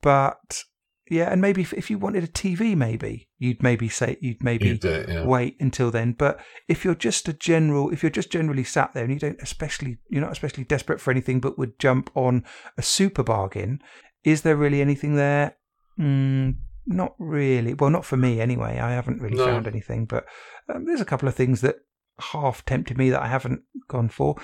[0.00, 0.62] But
[1.10, 4.68] yeah, and maybe if, if you wanted a TV, maybe you'd maybe say you'd maybe
[4.68, 5.24] you'd it, yeah.
[5.24, 6.12] wait until then.
[6.12, 9.40] But if you're just a general, if you're just generally sat there and you don't
[9.40, 12.44] especially, you're not especially desperate for anything, but would jump on
[12.76, 13.80] a super bargain,
[14.24, 15.56] is there really anything there?
[15.98, 16.56] Mm,
[16.86, 17.74] not really.
[17.74, 18.78] Well, not for me anyway.
[18.78, 19.46] I haven't really no.
[19.46, 20.26] found anything, but
[20.68, 21.76] um, there's a couple of things that
[22.20, 24.36] half tempted me that I haven't gone for.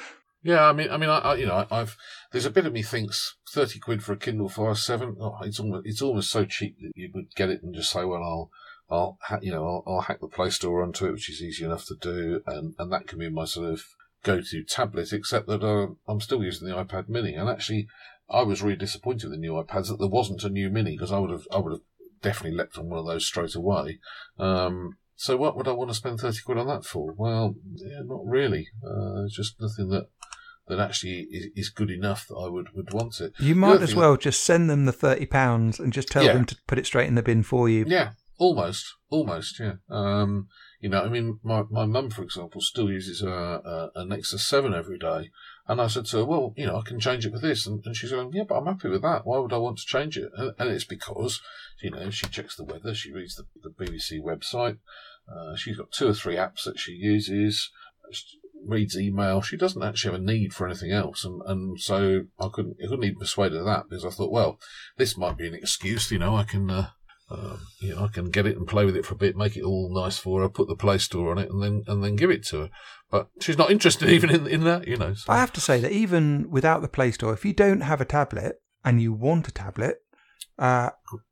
[0.45, 1.97] Yeah, I mean, I mean, I, I you know, I, have
[2.30, 5.16] there's a bit of me thinks thirty quid for a Kindle Fire Seven.
[5.18, 8.05] Oh, it's almost it's almost so cheap that you would get it and just say,
[8.05, 8.51] well, I'll
[8.90, 11.64] I'll ha- you know I'll, I'll, hack the Play Store onto it, which is easy
[11.64, 13.80] enough to do, and and that can be my sort of
[14.22, 15.14] go-to tablet.
[15.14, 17.88] Except that uh, I'm still using the iPad Mini, and actually,
[18.28, 21.11] I was really disappointed with the new iPads that there wasn't a new Mini because
[21.11, 21.82] I would have I would have
[22.20, 23.99] definitely leapt on one of those straight away.
[24.38, 27.14] Um, so what would I want to spend thirty quid on that for?
[27.16, 28.68] Well, yeah, not really.
[28.86, 30.09] Uh, just nothing that
[30.68, 33.32] that actually is, is, good enough that I would, would want it.
[33.38, 36.32] You might as well that, just send them the thirty pounds and just tell yeah.
[36.32, 37.84] them to put it straight in the bin for you.
[37.86, 39.60] Yeah, almost, almost.
[39.60, 39.74] Yeah.
[39.90, 40.48] Um,
[40.84, 44.46] You know, I mean, my, my mum, for example, still uses a, a, a Nexus
[44.46, 45.30] 7 every day.
[45.66, 47.66] And I said to her, well, you know, I can change it with this.
[47.66, 49.26] And, and she's going, yeah, but I'm happy with that.
[49.26, 50.30] Why would I want to change it?
[50.36, 51.40] And, and it's because,
[51.82, 54.76] you know, she checks the weather, she reads the, the BBC website,
[55.26, 57.70] uh, she's got two or three apps that she uses,
[58.66, 59.40] reads email.
[59.40, 61.24] She doesn't actually have a need for anything else.
[61.24, 64.32] And, and so I couldn't, I couldn't even persuade her of that because I thought,
[64.32, 64.58] well,
[64.96, 66.88] this might be an excuse, you know, I can, uh,
[67.30, 69.56] um, you know, I can get it and play with it for a bit, make
[69.56, 72.16] it all nice for her, put the Play Store on it, and then and then
[72.16, 72.70] give it to her.
[73.10, 75.14] But she's not interested even in, in that, you know.
[75.14, 75.32] So.
[75.32, 78.04] I have to say that even without the Play Store, if you don't have a
[78.04, 79.98] tablet and you want a tablet,
[80.58, 80.90] uh,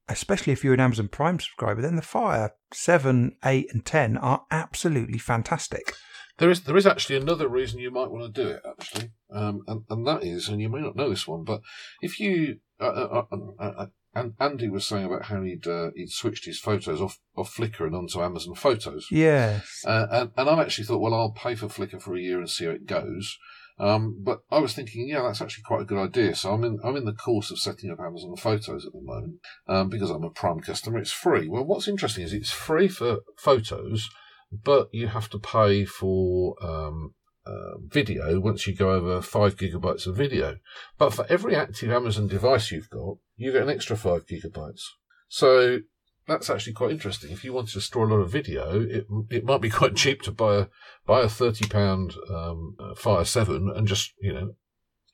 [0.08, 4.44] especially if you're an Amazon Prime subscriber, then the Fire Seven, Eight, and Ten are
[4.50, 5.92] absolutely fantastic.
[6.38, 9.62] There is there is actually another reason you might want to do it actually, um,
[9.66, 11.60] and and that is, and you may not know this one, but
[12.00, 16.10] if you uh, uh, uh, uh and Andy was saying about how he'd uh, he'd
[16.10, 19.06] switched his photos off, off Flickr and onto Amazon Photos.
[19.10, 19.82] Yes.
[19.86, 22.50] Uh, and and I've actually thought, well, I'll pay for Flickr for a year and
[22.50, 23.38] see how it goes.
[23.78, 26.34] Um, but I was thinking, yeah, that's actually quite a good idea.
[26.34, 29.36] So I'm in I'm in the course of setting up Amazon Photos at the moment
[29.66, 30.98] um, because I'm a Prime customer.
[30.98, 31.48] It's free.
[31.48, 34.10] Well, what's interesting is it's free for photos,
[34.52, 37.14] but you have to pay for um,
[37.46, 40.58] uh, video once you go over five gigabytes of video.
[40.98, 44.82] But for every active Amazon device you've got, you get an extra five gigabytes.
[45.28, 45.80] So
[46.26, 47.32] that's actually quite interesting.
[47.32, 50.22] If you wanted to store a lot of video, it it might be quite cheap
[50.22, 50.66] to buy a
[51.06, 54.54] buy a thirty pound um, uh, Fire Seven and just you know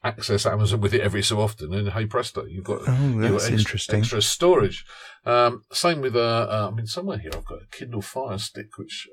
[0.04, 3.52] access Amazon with it every so often, and hey presto, you've got, oh, got extra,
[3.56, 4.00] interesting.
[4.00, 4.84] extra storage.
[5.24, 8.76] Um, same with uh, uh, I mean somewhere here I've got a Kindle Fire Stick
[8.76, 9.08] which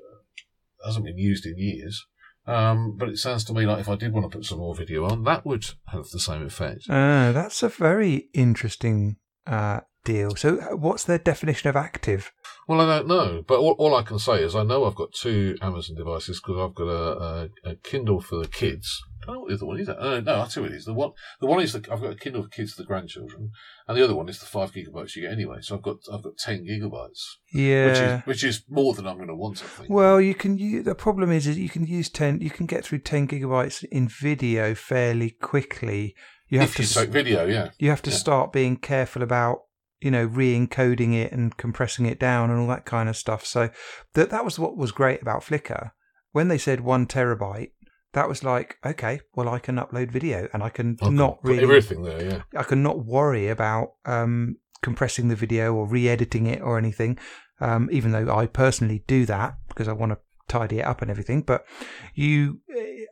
[0.86, 2.04] hasn't been used in years.
[2.46, 4.74] Um, but it sounds to me like if I did want to put some more
[4.74, 6.88] video on, that would have the same effect.
[6.88, 9.16] Uh, that's a very interesting
[9.46, 10.36] uh, deal.
[10.36, 12.32] So, uh, what's their definition of active?
[12.66, 15.12] Well, I don't know, but all, all I can say is I know I've got
[15.12, 19.34] two Amazon devices because I've got a, a, a Kindle for the kids, I don't
[19.34, 19.88] know what the other one is.
[19.88, 20.84] Uh, no, I'll tell you what it is.
[20.84, 23.50] The one, the one is the, I've got a Kindle for kids for the grandchildren,
[23.88, 25.58] and the other one is the five gigabytes you get anyway.
[25.62, 27.22] So I've got I've got ten gigabytes.
[27.52, 29.62] Yeah, which is which is more than I'm going to want.
[29.62, 29.90] I think.
[29.90, 30.58] Well, you can.
[30.58, 32.40] Use, the problem is, is you can use ten.
[32.40, 36.14] You can get through ten gigabytes in video fairly quickly.
[36.48, 37.70] You have if to you take video, yeah.
[37.78, 38.16] You have to yeah.
[38.16, 39.62] start being careful about
[40.00, 43.44] you know re-encoding it and compressing it down and all that kind of stuff.
[43.46, 43.70] So
[44.14, 45.92] that that was what was great about Flickr
[46.32, 47.70] when they said one terabyte
[48.16, 51.12] that was like, okay, well, I can upload video and I can okay.
[51.12, 52.24] not really everything there.
[52.24, 57.18] Yeah, I can not worry about um, compressing the video or re-editing it or anything.
[57.60, 60.18] Um, even though I personally do that because I want to
[60.48, 61.42] tidy it up and everything.
[61.42, 61.66] But
[62.14, 62.60] you,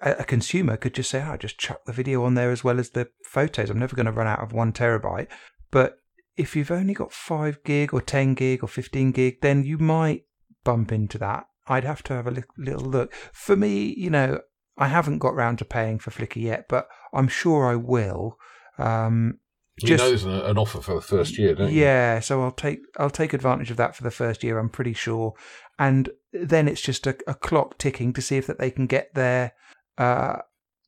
[0.01, 2.79] a consumer, could just say, "I oh, just chuck the video on there as well
[2.79, 3.69] as the photos.
[3.69, 5.29] I'm never going to run out of one terabyte."
[5.71, 5.99] But
[6.37, 10.25] if you've only got five gig or ten gig or fifteen gig, then you might
[10.65, 11.47] bump into that.
[11.67, 13.13] I'd have to have a little look.
[13.33, 14.41] For me, you know,
[14.77, 18.37] I haven't got round to paying for Flickr yet, but I'm sure I will.
[18.79, 19.39] Um,
[19.81, 21.81] you just, know there's an, offer for the first year, don't you?
[21.81, 24.59] Yeah, so I'll take I'll take advantage of that for the first year.
[24.59, 25.35] I'm pretty sure,
[25.79, 29.15] and then it's just a, a clock ticking to see if that they can get
[29.15, 29.53] their,
[29.99, 30.37] uh,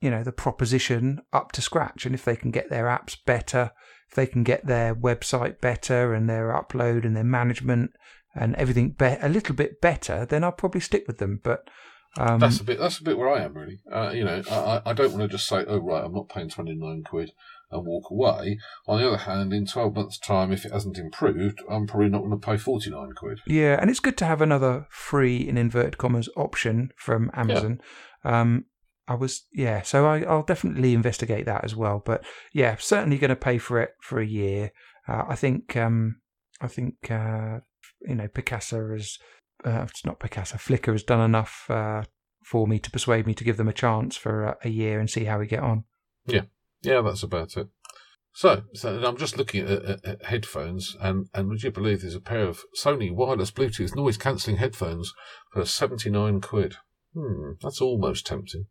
[0.01, 3.72] you know, the proposition up to scratch, and if they can get their apps better,
[4.17, 7.93] they can get their website better and their upload and their management
[8.35, 11.41] and everything be- a little bit better, then I'll probably stick with them.
[11.43, 11.69] But
[12.19, 12.79] um, that's a bit.
[12.79, 13.81] That's a bit where I am really.
[13.91, 16.49] Uh, you know, I, I don't want to just say, "Oh right, I'm not paying
[16.49, 17.33] twenty nine quid,"
[17.71, 18.59] and walk away.
[18.87, 22.21] On the other hand, in twelve months' time, if it hasn't improved, I'm probably not
[22.21, 23.41] going to pay forty nine quid.
[23.47, 27.81] Yeah, and it's good to have another free in inverted commas option from Amazon.
[28.25, 28.41] Yeah.
[28.41, 28.64] Um,
[29.09, 32.02] I was yeah, so I, will definitely investigate that as well.
[32.04, 34.72] But yeah, certainly going to pay for it for a year.
[35.07, 36.16] Uh, I think um,
[36.61, 37.61] I think uh,
[38.00, 39.18] you know Picasso has
[39.64, 42.02] uh, it's not Picasso Flickr has done enough uh,
[42.44, 45.24] for me to persuade me to give them a chance for a year and see
[45.24, 45.84] how we get on.
[46.26, 46.42] Yeah,
[46.82, 47.68] yeah, that's about it.
[48.36, 52.14] So, so I'm just looking at, at, at, headphones, and, and would you believe there's
[52.14, 55.14] a pair of Sony wireless Bluetooth noise cancelling headphones
[55.54, 56.76] for 79 quid?
[57.14, 58.66] Hmm, that's almost tempting.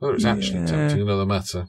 [0.00, 0.66] Whether it's actually yeah.
[0.66, 1.68] tempting, another matter.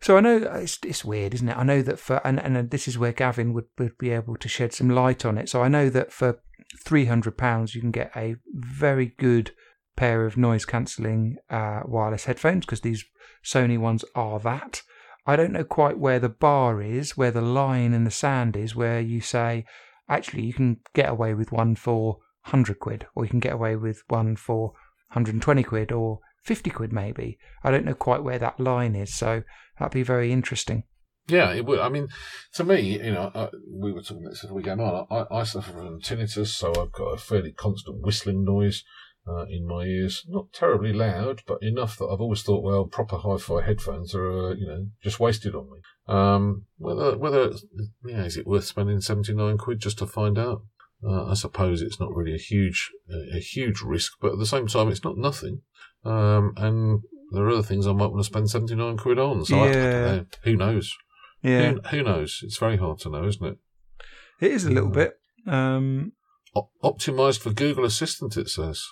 [0.00, 1.56] So I know it's it's weird, isn't it?
[1.56, 4.48] I know that for and and this is where Gavin would, would be able to
[4.48, 5.48] shed some light on it.
[5.48, 6.40] So I know that for
[6.84, 9.52] three hundred pounds you can get a very good
[9.96, 13.04] pair of noise cancelling uh, wireless headphones because these
[13.44, 14.82] Sony ones are that.
[15.26, 18.74] I don't know quite where the bar is, where the line in the sand is,
[18.74, 19.66] where you say
[20.08, 23.76] actually you can get away with one for hundred quid, or you can get away
[23.76, 24.68] with one for
[25.12, 27.38] 120 quid, or 50 quid maybe.
[27.62, 29.42] I don't know quite where that line is, so
[29.78, 30.84] that'd be very interesting.
[31.28, 31.78] Yeah, it would.
[31.78, 32.08] I mean,
[32.54, 35.06] to me, you know, I, we were talking this we going on.
[35.10, 38.82] I, I suffer from tinnitus, so I've got a fairly constant whistling noise
[39.28, 40.24] uh, in my ears.
[40.26, 44.54] Not terribly loud, but enough that I've always thought, well, proper hi-fi headphones are, uh,
[44.54, 45.80] you know, just wasted on me.
[46.06, 47.52] Um, whether, whether,
[48.06, 50.62] yeah, is it worth spending seventy nine quid just to find out?
[51.06, 52.90] Uh, I suppose it's not really a huge,
[53.34, 55.60] a huge risk, but at the same time, it's not nothing.
[56.08, 57.00] Um, and
[57.32, 59.44] there are other things I might want to spend seventy nine quid on.
[59.44, 60.22] So Yeah.
[60.22, 60.94] I, who knows?
[61.42, 62.40] Yeah, Who, who knows?
[62.42, 63.58] It's very hard to know, isn't it?
[64.40, 64.94] it is a little Mm.
[64.94, 65.14] bit.
[65.46, 66.12] Um,
[66.56, 68.82] O- optimized for Google Assistant, it says.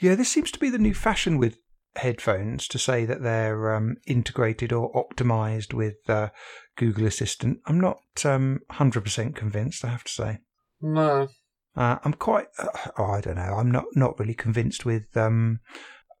[0.00, 1.56] yeah, this seems to be the new fashion with
[1.96, 6.28] headphones to say that they're um, integrated or optimized with uh,
[6.76, 7.60] Google Assistant.
[7.66, 10.38] I'm not um, 100% convinced, I have to say.
[10.82, 11.28] No,
[11.76, 12.66] Uh, I'm quite, uh,
[12.98, 15.60] oh, I don't know, I'm not, not really convinced with um,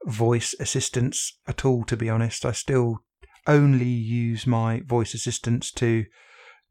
[0.06, 2.44] voice assistants at all, to be honest.
[2.44, 2.98] I still
[3.46, 6.06] only use my voice assistants to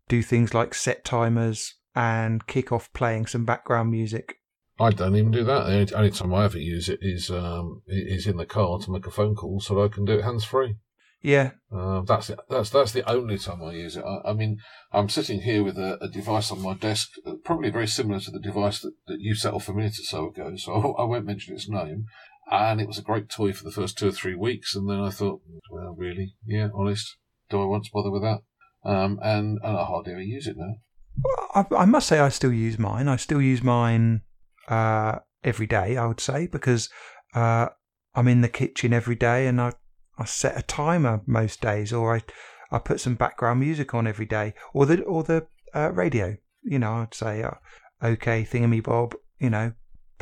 [0.08, 4.38] do things like set timers and kick off playing some background music.
[4.80, 5.66] I don't even do that.
[5.66, 9.06] The only, time I ever use it is um, is in the car to make
[9.06, 10.78] a phone call, so I can do it hands free.
[11.22, 14.04] Yeah, Uh, that's the, that's that's the only time I use it.
[14.04, 14.58] I, I mean,
[14.92, 18.32] I'm sitting here with a, a device on my desk, uh, probably very similar to
[18.32, 20.54] the device that, that you set off a minute or so ago.
[20.58, 22.08] So I, I won't mention its name.
[22.52, 25.00] And it was a great toy for the first two or three weeks, and then
[25.00, 25.42] I thought,
[25.72, 27.18] well, really, yeah, honest,
[27.50, 28.42] do I want to bother with that?
[28.86, 30.76] Um, and, and I hardly ever use it now.
[31.56, 33.08] I, I must say I still use mine.
[33.08, 34.22] I still use mine
[34.68, 35.98] uh, every day.
[35.98, 36.90] I would say because
[37.34, 37.70] uh,
[38.16, 39.74] I'm in the kitchen every day, and I
[40.18, 42.24] I set a timer most days, or I
[42.72, 46.38] I put some background music on every day, or the or the uh, radio.
[46.64, 47.56] You know, I'd say uh,
[48.04, 49.16] okay, thingamy bob.
[49.40, 49.74] You know,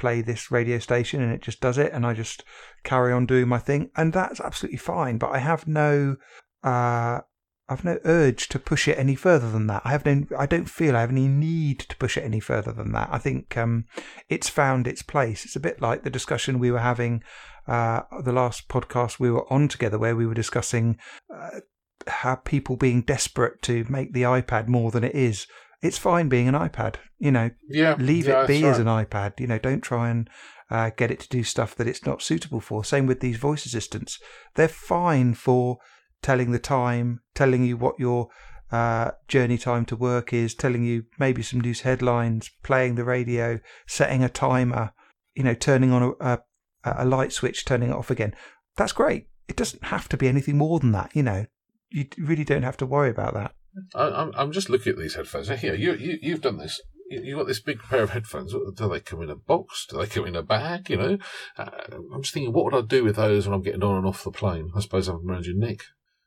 [0.01, 2.43] play this radio station, and it just does it, and I just
[2.83, 5.17] carry on doing my thing, and that's absolutely fine.
[5.17, 6.17] But I have no.
[6.63, 7.21] Uh,
[7.69, 9.83] I've no urge to push it any further than that.
[9.85, 10.25] I have no.
[10.37, 13.09] I don't feel I have any need to push it any further than that.
[13.11, 13.85] I think um,
[14.27, 15.45] it's found its place.
[15.45, 17.23] It's a bit like the discussion we were having
[17.67, 20.97] uh, the last podcast we were on together, where we were discussing
[21.33, 21.61] uh,
[22.07, 25.47] how people being desperate to make the iPad more than it is.
[25.81, 26.95] It's fine being an iPad.
[27.17, 28.87] You know, Yeah, leave yeah, it be as right.
[28.87, 29.39] an iPad.
[29.39, 30.29] You know, don't try and
[30.69, 32.83] uh, get it to do stuff that it's not suitable for.
[32.83, 34.19] Same with these voice assistants;
[34.55, 35.77] they're fine for
[36.21, 38.29] telling the time, telling you what your
[38.71, 43.59] uh, journey time to work is, telling you maybe some news headlines, playing the radio,
[43.87, 44.93] setting a timer,
[45.35, 46.39] you know, turning on a, a,
[46.85, 48.33] a light switch, turning it off again.
[48.77, 49.27] That's great.
[49.47, 51.11] It doesn't have to be anything more than that.
[51.15, 51.45] You know,
[51.89, 53.53] you really don't have to worry about that.
[53.95, 55.49] I, I'm I'm just looking at these headphones.
[55.49, 56.79] Here, you you you've done this.
[57.09, 58.53] You- You've got this big pair of headphones.
[58.53, 59.85] Do they come in a box?
[59.89, 60.89] Do they come in a bag?
[60.89, 61.17] You know,
[61.57, 61.69] uh,
[62.13, 64.23] I'm just thinking, what would I do with those when I'm getting on and off
[64.23, 64.69] the plane?
[64.73, 65.79] I suppose I'm around your neck.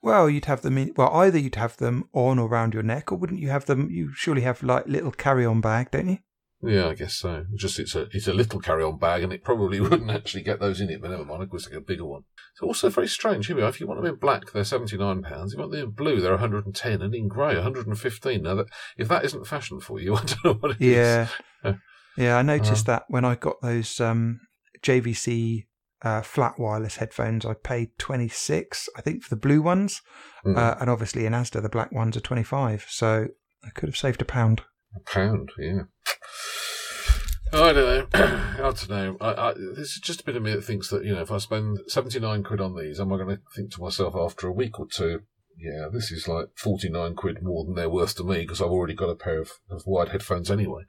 [0.03, 0.93] Well, you'd have them in.
[0.95, 3.89] Well, either you'd have them on or around your neck, or wouldn't you have them?
[3.91, 6.19] You surely have like little carry-on bag, don't you?
[6.67, 7.45] Yeah, I guess so.
[7.55, 10.81] Just it's a it's a little carry-on bag, and it probably wouldn't actually get those
[10.81, 11.01] in it.
[11.03, 12.23] But never mind, it was like a bigger one.
[12.53, 13.47] It's also very strange.
[13.47, 13.69] Here we are.
[13.69, 15.53] If you want them in black, they're seventy nine pounds.
[15.53, 17.63] If you want them in blue, they're one hundred and ten, and in grey, one
[17.63, 18.43] hundred and fifteen.
[18.43, 20.97] Now, that if that isn't fashion for you, I don't know what it is.
[20.97, 21.29] Yeah,
[21.65, 21.73] Uh,
[22.17, 22.37] yeah.
[22.37, 24.41] I noticed that when I got those um,
[24.83, 25.67] JVC
[26.03, 30.01] uh, flat wireless headphones, I paid twenty six, I think, for the blue ones,
[30.47, 30.59] Mm.
[30.59, 32.85] uh, and obviously in Asda the black ones are twenty five.
[32.91, 33.29] So
[33.65, 34.61] I could have saved a pound.
[34.95, 35.85] A pound, yeah.
[37.55, 38.07] I don't know.
[38.15, 39.17] I don't know.
[39.21, 41.39] I, I, there's just a bit of me that thinks that, you know, if I
[41.39, 44.81] spend 79 quid on these, am I going to think to myself after a week
[44.81, 45.21] or two,
[45.57, 48.95] yeah, this is like 49 quid more than they're worth to me because I've already
[48.95, 50.83] got a pair of, of wired headphones anyway.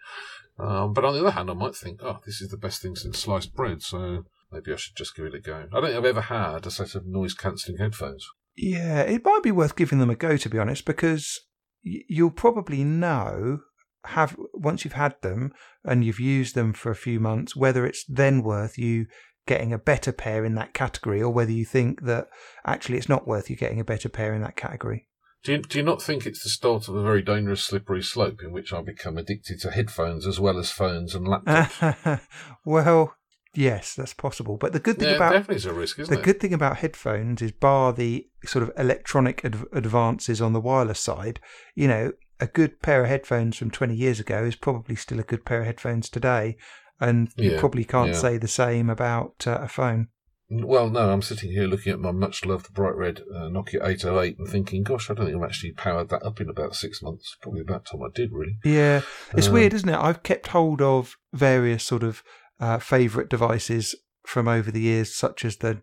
[0.57, 2.95] Um, but on the other hand, I might think, oh, this is the best thing
[2.95, 5.67] since sliced bread, so maybe I should just give it a go.
[5.71, 8.25] I don't think I've ever had a set of noise cancelling headphones.
[8.55, 11.41] Yeah, it might be worth giving them a go to be honest, because
[11.83, 13.59] you'll probably know
[14.07, 15.53] have once you've had them
[15.83, 19.05] and you've used them for a few months whether it's then worth you
[19.47, 22.27] getting a better pair in that category or whether you think that
[22.65, 25.07] actually it's not worth you getting a better pair in that category.
[25.43, 28.41] Do you, do you not think it's the start of a very dangerous slippery slope
[28.43, 32.19] in which I become addicted to headphones as well as phones and laptops?
[32.65, 33.15] well,
[33.53, 34.57] yes, that's possible.
[34.57, 36.23] But the good thing yeah, about definitely is a risk, isn't the it?
[36.23, 40.99] good thing about headphones is, bar the sort of electronic ad- advances on the wireless
[40.99, 41.39] side,
[41.75, 45.23] you know, a good pair of headphones from 20 years ago is probably still a
[45.23, 46.57] good pair of headphones today.
[46.99, 48.17] And you probably can't yeah.
[48.17, 50.07] say the same about uh, a phone.
[50.49, 54.37] Well, no, I'm sitting here looking at my much loved bright red uh, Nokia 808
[54.37, 57.35] and thinking, gosh, I don't think I've actually powered that up in about six months.
[57.41, 58.57] Probably about time I did, really.
[58.63, 59.01] Yeah,
[59.35, 59.95] it's Um, weird, isn't it?
[59.95, 62.23] I've kept hold of various sort of
[62.59, 65.81] uh, favourite devices from over the years, such as the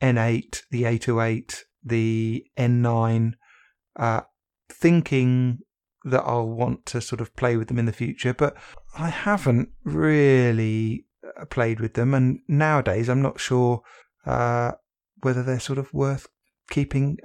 [0.00, 3.34] N8, the 808, the N9,
[3.96, 4.22] uh,
[4.70, 5.58] thinking
[6.04, 8.56] that I'll want to sort of play with them in the future, but
[8.98, 11.06] I haven't really
[11.38, 12.14] uh, played with them.
[12.14, 13.82] And nowadays, I'm not sure
[14.26, 14.72] uh,
[15.22, 16.26] whether they're sort of worth
[16.70, 17.18] keeping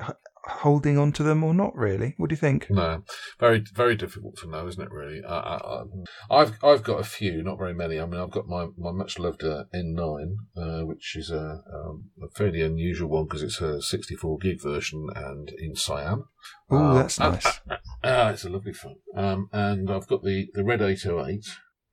[0.47, 2.13] holding on to them or not really?
[2.17, 2.67] What do you think?
[2.69, 3.03] No.
[3.39, 5.23] Very very difficult to know isn't it really?
[5.27, 5.83] I,
[6.29, 7.99] have I've got a few not very many.
[7.99, 12.05] I mean I've got my, my much loved uh, N9 uh, which is a, um,
[12.23, 16.23] a fairly unusual one because it's a 64 gig version and in cyan
[16.69, 17.45] oh that's nice.
[17.69, 18.97] uh, uh, it's a lovely phone.
[19.15, 21.45] Um, and I've got the the red 808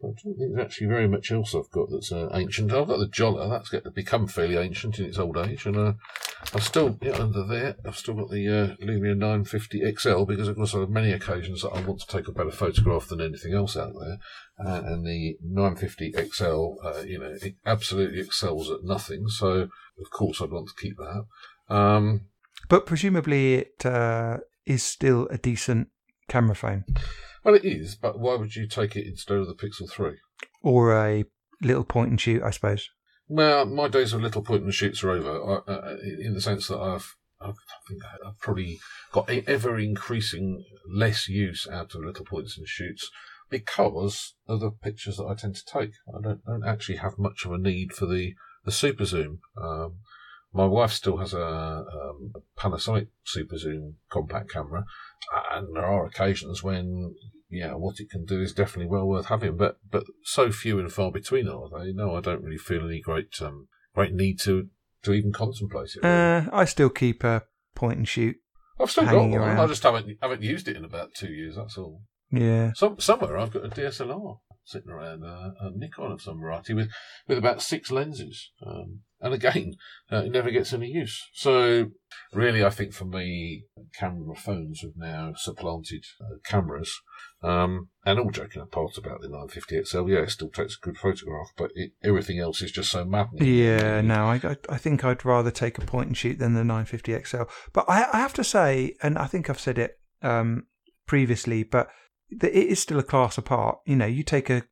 [0.03, 2.73] I don't think there's actually very much else I've got that's uh, ancient.
[2.73, 5.77] I've got the Jolla, that's got to become fairly ancient in its old age, and
[5.77, 5.93] uh,
[6.53, 10.57] I've still, yeah, under there, I've still got the uh, Lumia 950 XL because, of
[10.57, 13.77] course, have many occasions that I want to take a better photograph than anything else
[13.77, 14.19] out there,
[14.67, 19.69] uh, and the 950 XL, uh, you know, it absolutely excels at nothing, so
[20.01, 21.75] of course I'd want to keep that.
[21.75, 22.23] Um,
[22.69, 25.89] but presumably it uh, is still a decent
[26.29, 26.85] camera phone.
[27.45, 30.17] Well, it is, but why would you take it instead of the Pixel 3?
[30.63, 31.25] Or a
[31.61, 32.89] little point and shoot, I suppose.
[33.29, 36.69] Well, my days of little point and shoots are over, uh, uh, in the sense
[36.69, 37.53] that I've, I
[37.89, 38.79] think I've probably
[39.11, 43.11] got ever increasing less use out of little points and shoots
[43.51, 45.93] because of the pictures that I tend to take.
[46.09, 48.35] I don't, don't actually have much of a need for the,
[48.65, 49.41] the super zoom.
[49.61, 49.99] Um,
[50.53, 54.85] my wife still has a, um, a Panasonic super zoom compact camera,
[55.53, 57.15] and there are occasions when
[57.53, 60.91] yeah, what it can do is definitely well worth having, but but so few and
[60.91, 61.93] far between are they?
[61.93, 64.69] No, I don't really feel any great um, great need to
[65.03, 66.03] to even contemplate it.
[66.03, 66.15] Really.
[66.15, 67.43] Uh, I still keep a
[67.75, 68.37] point and shoot.
[68.81, 69.35] I've still got one.
[69.35, 69.59] Around.
[69.59, 71.57] I just haven't haven't used it in about two years.
[71.57, 72.03] That's all.
[72.33, 72.73] Yeah.
[72.75, 76.91] Some somewhere I've got a DSLR sitting around, uh, a Nikon of some variety with
[77.29, 78.51] with about six lenses.
[78.67, 79.75] Um, and again,
[80.11, 81.23] uh, it never gets any use.
[81.33, 81.91] So,
[82.33, 83.65] really, I think for me,
[83.95, 86.93] camera phones have now supplanted uh, cameras.
[87.41, 90.99] Um, and all joking apart about the 950 XL, yeah, it still takes a good
[90.99, 93.47] photograph, but it, everything else is just so maddening.
[93.47, 97.23] Yeah, no, I, I think I'd rather take a point and shoot than the 950
[97.25, 97.43] XL.
[97.73, 100.67] But I, I have to say, and I think I've said it um,
[101.07, 101.91] previously, but
[102.41, 103.79] it is still a class apart.
[103.87, 104.65] You know, you take a,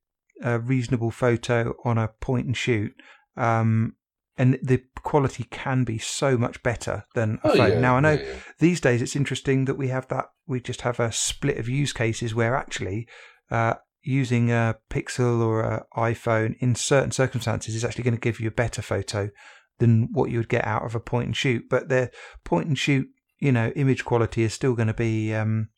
[0.43, 2.93] a reasonable photo on a point and shoot,
[3.37, 3.95] um,
[4.37, 7.73] and the quality can be so much better than a oh, phone.
[7.73, 8.35] Yeah, now I know yeah, yeah.
[8.59, 11.93] these days it's interesting that we have that we just have a split of use
[11.93, 13.07] cases where actually
[13.51, 18.41] uh, using a Pixel or an iPhone in certain circumstances is actually going to give
[18.41, 19.31] you a better photo
[19.79, 21.69] than what you would get out of a point and shoot.
[21.69, 22.11] But the
[22.45, 23.09] point and shoot,
[23.39, 25.69] you know, image quality is still going to be um,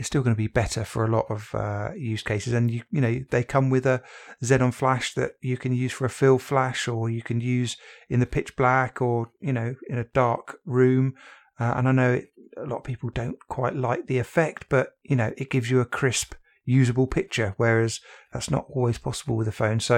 [0.00, 2.54] it's still going to be better for a lot of uh, use cases.
[2.54, 4.02] And you, you know, they come with a
[4.42, 7.76] Xenon flash that you can use for a fill flash, or you can use
[8.08, 11.16] in the pitch black, or you know, in a dark room.
[11.58, 14.94] Uh, and I know it, a lot of people don't quite like the effect, but
[15.02, 16.32] you know, it gives you a crisp,
[16.64, 18.00] usable picture, whereas
[18.32, 19.80] that's not always possible with a phone.
[19.80, 19.96] So,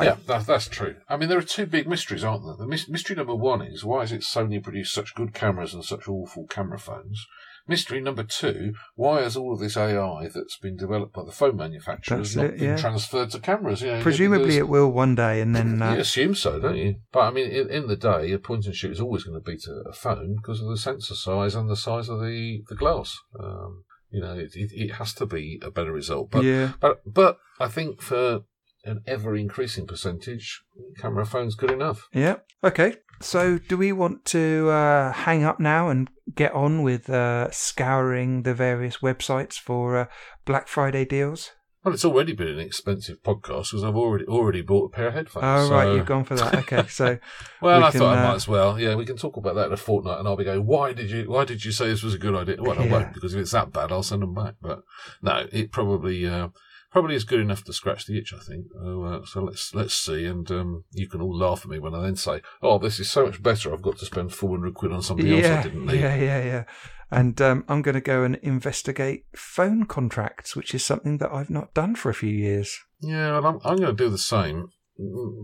[0.00, 0.96] yeah, I, that, that's true.
[1.08, 2.56] I mean, there are two big mysteries, aren't there?
[2.56, 6.08] The mystery number one is why is it Sony produced such good cameras and such
[6.08, 7.24] awful camera phones?
[7.66, 11.56] Mystery number two: Why has all of this AI that's been developed by the phone
[11.56, 13.80] manufacturers not been transferred to cameras?
[13.80, 15.94] You know, Presumably, it will one day, and then uh...
[15.94, 16.96] you assume so, don't you?
[17.10, 19.50] But I mean, in, in the day, a point and shoot is always going to
[19.50, 22.74] beat a, a, phone because of the sensor size and the size of the the
[22.74, 23.16] glass.
[23.40, 26.30] Um, you know, it, it, it, has to be a better result.
[26.30, 26.72] But, yeah.
[26.80, 28.42] but but I think for
[28.84, 30.62] an ever increasing percentage,
[30.98, 32.08] camera phone's good enough.
[32.12, 32.36] Yeah.
[32.62, 32.96] Okay.
[33.20, 38.42] So, do we want to uh, hang up now and get on with uh, scouring
[38.42, 40.06] the various websites for uh,
[40.44, 41.52] Black Friday deals?
[41.84, 45.14] Well, it's already been an expensive podcast because I've already already bought a pair of
[45.14, 45.44] headphones.
[45.46, 45.74] Oh, so...
[45.74, 46.54] right, you've gone for that.
[46.54, 47.18] Okay, so
[47.60, 48.80] well, we I can, thought I might uh, as well.
[48.80, 50.64] Yeah, we can talk about that in a fortnight, and I'll be going.
[50.64, 52.56] Why did you Why did you say this was a good idea?
[52.58, 54.54] Well, I won't because if it's that bad, I'll send them back.
[54.62, 54.80] But
[55.20, 56.48] no, it probably uh,
[56.94, 58.66] probably is good enough to scratch the itch, I think.
[58.80, 61.92] Oh, uh, so let's let's see, and um, you can all laugh at me when
[61.92, 63.74] I then say, "Oh, this is so much better.
[63.74, 66.14] I've got to spend four hundred quid on something yeah, else I didn't need." Yeah,
[66.14, 66.64] yeah, yeah.
[67.10, 71.50] And um, I'm going to go and investigate phone contracts, which is something that I've
[71.50, 72.78] not done for a few years.
[73.00, 74.68] Yeah, and I'm I'm going to do the same.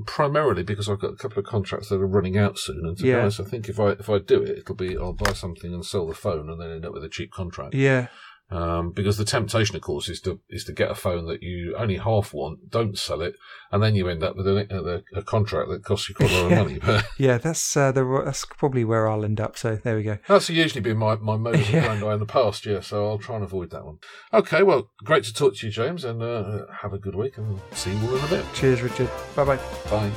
[0.07, 3.05] Primarily because I've got a couple of contracts that are running out soon, and to
[3.05, 3.17] yeah.
[3.17, 5.75] be honest, I think if I if I do it, it'll be I'll buy something
[5.75, 7.75] and sell the phone, and then end up with a cheap contract.
[7.75, 8.07] Yeah,
[8.51, 11.75] um, because the temptation, of course, is to is to get a phone that you
[11.77, 13.35] only half want, don't sell it,
[13.71, 16.43] and then you end up with a, a, a contract that costs you quite a
[16.43, 17.03] lot of money.
[17.19, 19.57] yeah, that's uh, the, that's probably where I'll end up.
[19.57, 20.19] So there we go.
[20.27, 21.93] That's usually been my my modus yeah.
[21.93, 22.81] in the past, yeah.
[22.81, 23.99] So I'll try and avoid that one.
[24.33, 27.61] Okay, well, great to talk to you, James, and uh, have a good week, and
[27.73, 28.45] see you all in a bit.
[28.55, 29.11] Cheers, Richard.
[29.37, 29.59] Bye-bye.
[29.91, 30.11] Bye.